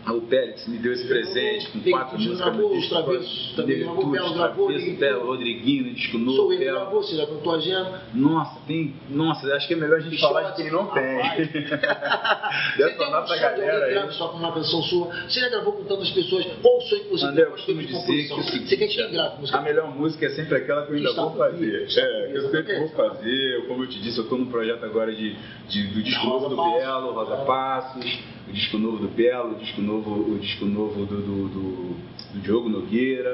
O 0.09 0.21
Pélix 0.23 0.69
me 0.69 0.79
deu 0.79 0.93
esse 0.93 1.07
presente 1.09 1.69
com 1.73 1.81
quatro 1.91 2.17
você 2.17 2.29
músicas 2.29 2.57
no 2.57 2.69
disco. 2.69 2.95
Gravou, 2.95 3.67
Negritude, 3.67 4.35
Travesso. 4.37 4.97
Belo, 4.99 5.27
Rodriguinho, 5.27 5.95
disco 5.95 6.19
novo. 6.19 6.37
Sou 6.37 6.53
ele 6.53 6.65
gravou, 6.65 7.03
você 7.03 7.17
já 7.17 7.27
cantou 7.27 7.55
a 7.55 7.59
gema. 7.59 8.03
Nossa, 8.15 8.61
tem. 8.69 8.95
Nossa, 9.11 9.53
acho 9.55 9.67
que 9.67 9.75
é 9.75 9.77
melhor 9.77 9.99
a 9.99 10.01
gente 10.01 10.21
falar 10.21 10.51
de 10.51 10.63
quem 10.63 10.71
não 10.71 10.87
tem. 10.87 11.17
Rapaz. 11.17 11.49
Você 12.77 12.83
Dessa 12.83 12.97
tem 12.99 13.07
um 13.07 13.11
nossa 13.11 13.27
sonho 13.27 13.39
de 13.41 13.45
alguém 13.47 13.67
galera 13.67 14.05
aí. 14.05 14.13
só 14.13 14.29
com 14.29 14.39
uma 14.39 14.53
canção 14.53 14.83
sua? 14.83 15.07
Você 15.29 15.41
já 15.41 15.49
gravou 15.49 15.73
com 15.73 15.85
tantas 15.85 16.11
pessoas? 16.11 16.47
Qual 16.63 16.79
o 16.79 16.81
sonho 16.83 17.05
que 17.05 17.11
você 17.11 17.25
André, 17.27 17.43
eu 17.43 17.51
costumo 17.51 17.83
dizer 17.83 18.29
que 18.29 18.33
o 18.33 18.43
seguinte, 18.45 18.69
Você 18.69 18.77
quer 18.77 18.89
que 18.89 19.09
grave 19.09 19.41
música? 19.41 19.59
a 19.59 19.63
melhor 19.63 19.95
música 19.95 20.27
é 20.27 20.31
sempre 20.31 20.57
aquela 20.57 20.87
que 20.87 20.93
eu 20.93 20.97
ainda 20.97 21.13
vou 21.15 21.37
fazer. 21.37 21.89
É, 21.97 22.29
que 22.33 22.39
eu 22.39 22.51
sempre 22.51 22.79
vou 22.79 22.89
fazer. 22.91 23.67
Como 23.67 23.83
eu 23.83 23.89
te 23.89 24.01
disse, 24.01 24.19
eu 24.19 24.25
estou 24.25 24.39
num 24.39 24.47
projeto 24.47 24.85
agora 24.85 25.15
de, 25.15 25.33
do 25.33 26.03
disco 26.03 26.27
novo 26.27 26.49
do. 26.49 26.57
Belo, 26.57 27.13
Rosa 27.13 27.37
Passos, 27.45 28.19
o 28.49 28.53
disco 28.53 28.79
novo 28.79 28.99
do 28.99 29.09
Belo, 29.09 29.53
o 29.53 29.59
disco 29.59 29.81
novo, 29.81 30.35
o 30.35 30.39
disco 30.39 30.65
novo 30.65 31.05
do, 31.05 31.21
do, 31.21 31.49
do, 31.49 31.97
do 32.35 32.41
Diogo 32.41 32.69
Nogueira. 32.69 33.33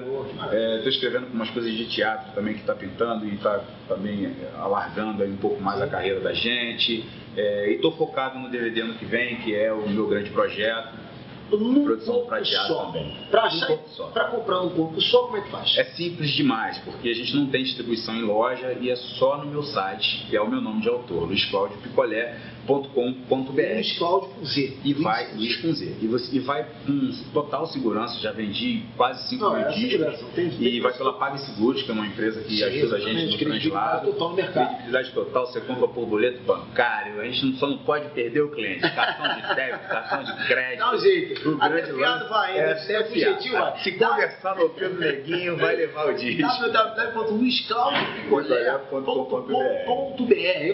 Estou 0.76 0.88
escrevendo 0.90 1.26
com 1.26 1.34
umas 1.34 1.50
coisas 1.50 1.72
de 1.72 1.84
teatro 1.86 2.32
também 2.34 2.54
que 2.54 2.60
está 2.60 2.74
pintando 2.74 3.26
e 3.26 3.34
está 3.34 3.62
também 3.88 4.26
é, 4.26 4.52
alargando 4.56 5.24
um 5.24 5.36
pouco 5.36 5.62
mais 5.62 5.80
a 5.82 5.86
carreira 5.86 6.20
da 6.20 6.32
gente. 6.32 7.04
É, 7.36 7.70
e 7.70 7.74
estou 7.74 7.92
focado 7.92 8.38
no 8.38 8.50
DVD 8.50 8.80
ano 8.82 8.94
que 8.94 9.04
vem, 9.04 9.36
que 9.36 9.54
é 9.54 9.72
o 9.72 9.88
meu 9.88 10.06
grande 10.06 10.30
projeto. 10.30 11.02
Num 11.50 11.84
Produção 11.84 12.14
corpo 12.14 12.28
prateada 12.28 12.68
só. 12.68 12.86
também. 12.86 13.14
Pra, 13.30 13.42
achar, 13.42 13.66
corpo 13.66 13.88
só. 13.90 14.06
pra 14.06 14.24
comprar 14.24 14.62
um 14.62 14.70
corpo 14.70 14.98
só, 15.02 15.24
como 15.24 15.36
é 15.36 15.42
que 15.42 15.50
faz? 15.50 15.76
É 15.76 15.84
simples 15.84 16.30
demais, 16.30 16.78
porque 16.78 17.10
a 17.10 17.14
gente 17.14 17.36
não 17.36 17.46
tem 17.46 17.62
distribuição 17.62 18.16
em 18.16 18.22
loja 18.22 18.74
e 18.80 18.88
é 18.88 18.96
só 18.96 19.36
no 19.36 19.50
meu 19.50 19.62
site, 19.62 20.26
que 20.30 20.36
é 20.36 20.40
o 20.40 20.48
meu 20.48 20.62
nome 20.62 20.80
de 20.80 20.88
autor, 20.88 21.28
luisclaudiopicolé.com.br. 22.66 23.74
Luiz 23.74 23.98
Cláudio 23.98 24.28
com 24.30 24.44
Z. 24.44 24.76
E 24.84 24.94
vai, 24.94 25.32
Luiz 25.34 25.56
com 25.56 25.72
Z. 25.72 25.96
E, 26.00 26.06
você, 26.06 26.36
e 26.36 26.38
vai 26.40 26.64
com 26.86 27.10
total 27.32 27.66
segurança, 27.66 28.18
já 28.20 28.32
vendi 28.32 28.82
quase 28.96 29.28
5 29.28 29.42
Não, 29.44 29.56
mil 29.56 29.66
é 29.66 29.68
discos. 29.72 30.60
E 30.60 30.80
vai 30.80 30.92
pela 30.92 31.12
PagSeguros, 31.14 31.82
que 31.82 31.90
é 31.90 31.94
uma 31.94 32.06
empresa 32.06 32.40
que 32.42 32.56
Sim, 32.56 32.62
ajuda 32.64 32.96
a 32.96 33.00
gente 33.00 33.32
no 33.44 33.50
translado. 33.50 34.06
total 34.12 34.28
no 34.30 34.36
mercado. 34.36 34.66
Credibilidade 34.68 35.12
total, 35.12 35.46
você 35.46 35.60
compra 35.60 35.88
por 35.88 36.06
boleto 36.06 36.42
bancário, 36.44 37.20
a 37.20 37.24
gente 37.24 37.44
não- 37.46 37.52
só 37.54 37.66
não 37.66 37.78
pode 37.78 38.08
perder 38.10 38.40
o 38.42 38.50
cliente. 38.50 38.80
Cartão 38.80 39.36
de 39.36 39.54
débito, 39.54 39.88
cartão 39.88 40.24
de 40.24 40.46
crédito. 40.46 40.78
Dá 40.78 40.94
um 40.94 40.98
jeito. 40.98 41.50
O 41.50 41.56
Até 41.56 41.68
grande 41.68 41.92
fiado 41.92 42.18
lance 42.18 42.30
vai, 42.30 42.58
é 42.58 42.66
né? 42.66 42.72
até 42.72 42.94
É 42.94 43.04
fiado. 43.04 43.14
jeitinho, 43.40 43.52
vai. 43.60 43.78
Se 43.80 43.92
conversar 43.92 44.56
no 44.56 44.68
do 44.68 45.00
neguinho, 45.00 45.56
vai 45.56 45.76
levar 45.76 46.06
o 46.08 46.14
disco. 46.14 46.42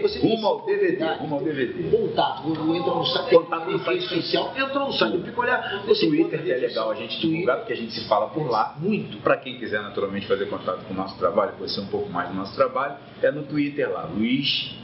você 0.02 0.18
Rumo 0.18 0.46
ao 0.46 0.64
DVD, 0.66 1.04
rumo 1.04 1.34
ao 1.36 1.42
DVD. 1.42 1.77
Contato, 1.90 2.42
vou 2.42 2.74
entra 2.74 2.94
no 2.94 3.04
site, 3.06 3.34
Contato 3.34 3.70
no 3.70 3.84
site. 3.84 4.02
social, 4.02 4.52
entra 4.56 4.78
no 4.78 4.92
site 4.92 5.18
do 5.18 5.86
você 5.86 6.06
Twitter 6.06 6.40
é 6.40 6.56
legal 6.56 6.90
a 6.90 6.94
gente 6.94 7.20
divulgar, 7.20 7.58
porque 7.58 7.72
a 7.72 7.76
gente 7.76 7.92
se 7.92 8.08
fala 8.08 8.28
por 8.28 8.50
lá. 8.50 8.74
Muito. 8.78 9.18
Para 9.18 9.36
quem 9.36 9.58
quiser 9.58 9.80
naturalmente 9.82 10.26
fazer 10.26 10.46
contato 10.46 10.84
com 10.84 10.94
o 10.94 10.96
nosso 10.96 11.16
trabalho, 11.18 11.52
conhecer 11.52 11.80
um 11.80 11.86
pouco 11.86 12.10
mais 12.10 12.28
do 12.28 12.34
nosso 12.34 12.54
trabalho, 12.54 12.96
é 13.22 13.30
no 13.30 13.42
Twitter 13.44 13.90
lá, 13.90 14.04
Luiz 14.04 14.76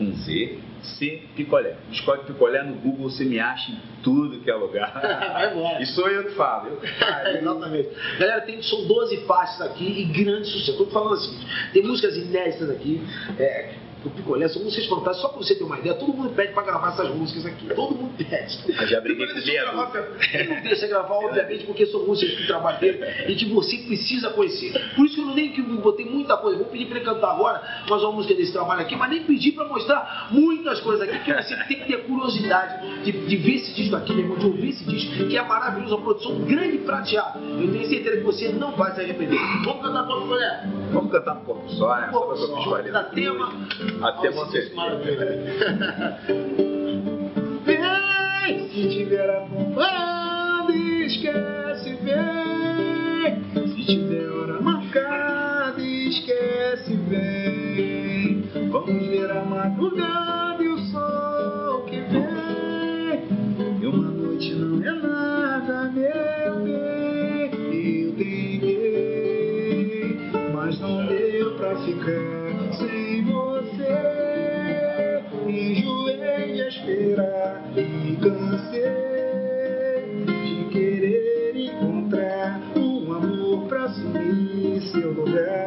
com 0.00 0.12
Z, 0.12 0.58
C 0.82 1.22
Picolé. 1.36 1.76
Escolhe 1.92 2.22
Picolé 2.24 2.62
no 2.62 2.74
Google, 2.76 3.10
você 3.10 3.24
me 3.24 3.38
acha 3.38 3.70
em 3.70 3.78
tudo 4.02 4.40
que 4.40 4.50
é 4.50 4.54
lugar. 4.54 4.92
Vai 5.00 5.52
embora. 5.52 5.82
E 5.82 5.86
sou 5.86 6.08
eu 6.08 6.24
que 6.24 6.30
falo. 6.30 6.68
Eu 6.68 6.80
falo. 6.80 7.28
Exatamente. 7.36 7.88
Galera, 8.18 8.40
tem, 8.40 8.62
são 8.62 8.86
12 8.86 9.26
faixas 9.26 9.60
aqui 9.60 9.84
e 9.84 10.04
grande 10.04 10.48
sucesso. 10.48 10.70
Estou 10.70 10.86
falando 10.86 11.14
assim, 11.14 11.38
tem 11.74 11.82
músicas 11.82 12.16
inéditas 12.16 12.70
aqui. 12.70 13.02
É, 13.38 13.74
o 14.04 14.10
Picolé 14.10 14.48
são 14.48 14.62
músicas 14.62 14.86
fantásticas. 14.86 15.20
Só 15.20 15.28
para 15.28 15.38
você 15.38 15.54
ter 15.54 15.64
uma 15.64 15.78
ideia, 15.78 15.94
todo 15.94 16.12
mundo 16.12 16.30
pede 16.30 16.52
para 16.52 16.62
gravar 16.62 16.88
essas 16.90 17.14
músicas 17.14 17.46
aqui. 17.46 17.66
Todo 17.74 17.94
mundo 17.94 18.12
pede. 18.16 18.58
Eu 18.68 18.86
já 18.86 19.00
briguei 19.00 19.26
com 19.26 19.38
eu 19.38 19.62
gravar, 19.64 19.92
Ele 20.32 20.54
não 20.54 20.62
deixa 20.62 20.86
gravar, 20.86 21.14
obviamente, 21.14 21.64
porque 21.64 21.86
são 21.86 22.06
músicas 22.06 22.36
que 22.36 22.46
trabalho 22.46 22.80
dele 22.80 23.04
e 23.28 23.34
que 23.34 23.46
você 23.46 23.76
precisa 23.78 24.30
conhecer. 24.30 24.72
Por 24.94 25.06
isso 25.06 25.14
que 25.16 25.20
eu 25.20 25.26
nem 25.34 25.52
que 25.52 25.62
botei 25.62 26.06
muita 26.06 26.36
coisa. 26.36 26.58
Vou 26.58 26.66
pedir 26.66 26.86
para 26.86 26.96
ele 26.96 27.04
cantar 27.04 27.32
agora 27.32 27.62
mais 27.88 28.02
uma 28.02 28.12
música 28.12 28.34
desse 28.34 28.52
trabalho 28.52 28.82
aqui, 28.82 28.96
mas 28.96 29.10
nem 29.10 29.24
pedir 29.24 29.52
para 29.52 29.66
mostrar 29.66 30.28
muitas 30.30 30.80
coisas 30.80 31.08
aqui, 31.08 31.18
que 31.20 31.32
você 31.32 31.56
tem 31.64 31.80
que 31.80 31.86
ter 31.86 32.04
curiosidade 32.04 33.04
de, 33.04 33.12
de 33.12 33.36
ver 33.36 33.54
esse 33.56 33.74
disco 33.74 33.96
aqui, 33.96 34.12
meu 34.12 34.22
irmão, 34.22 34.38
de 34.38 34.46
ouvir 34.46 34.70
esse 34.70 34.84
disco, 34.84 35.28
que 35.28 35.36
é 35.36 35.42
maravilhoso, 35.42 35.96
uma 35.96 36.04
produção 36.04 36.40
grande 36.40 36.78
prateada. 36.78 37.38
Eu 37.38 37.70
tenho 37.70 37.88
certeza 37.88 38.16
que 38.16 38.22
você 38.22 38.48
não 38.48 38.72
vai 38.72 38.94
se 38.94 39.00
arrepender. 39.00 39.38
Vamos 39.64 39.82
cantar 39.82 40.04
para 40.04 40.20
Picolé? 40.20 40.64
Vamos 40.92 41.12
cantar 41.12 41.34
no 41.34 41.40
corpo 41.42 41.68
só, 41.70 41.96
né? 41.96 42.08
Só 42.12 42.34
eu 42.34 42.54
me 42.54 42.60
escolher. 42.60 42.92
Da 42.92 43.04
tema. 43.04 43.52
Até 44.02 44.30
você. 44.30 44.70
Vem, 47.64 48.68
se 48.68 48.88
tiver 48.88 49.30
acompanhado, 49.30 50.72
esquece, 50.72 51.94
vem. 52.02 53.68
Se 53.68 53.84
tiver 53.84 54.28
hora 54.28 54.60
marcada, 54.90 55.80
esquece, 55.80 56.96
vem. 57.08 58.42
Vamos 58.70 59.06
ver 59.06 59.30
a 59.30 59.44
madrugada 59.44 60.62
e 60.62 60.68
o 60.68 60.78
sol 60.86 61.84
que 61.84 62.00
vem. 62.00 63.22
E 63.80 63.86
uma 63.86 64.10
noite 64.10 64.52
não 64.54 64.82
é 64.82 64.92
nada, 64.92 65.92
meu 65.92 66.64
bem. 66.64 67.50
Eu 67.72 68.12
tentei, 68.16 68.70
mas 70.52 70.80
não 70.80 71.06
deu 71.06 71.54
pra 71.56 71.76
ficar 71.76 72.74
sem 72.76 73.24
você. 73.24 75.22
Enjoei 75.46 76.52
de 76.52 76.68
esperar 76.68 77.62
e 77.76 78.16
cansei 78.16 79.09
assumir 84.90 85.02
seu 85.02 85.12
lugar. 85.12 85.59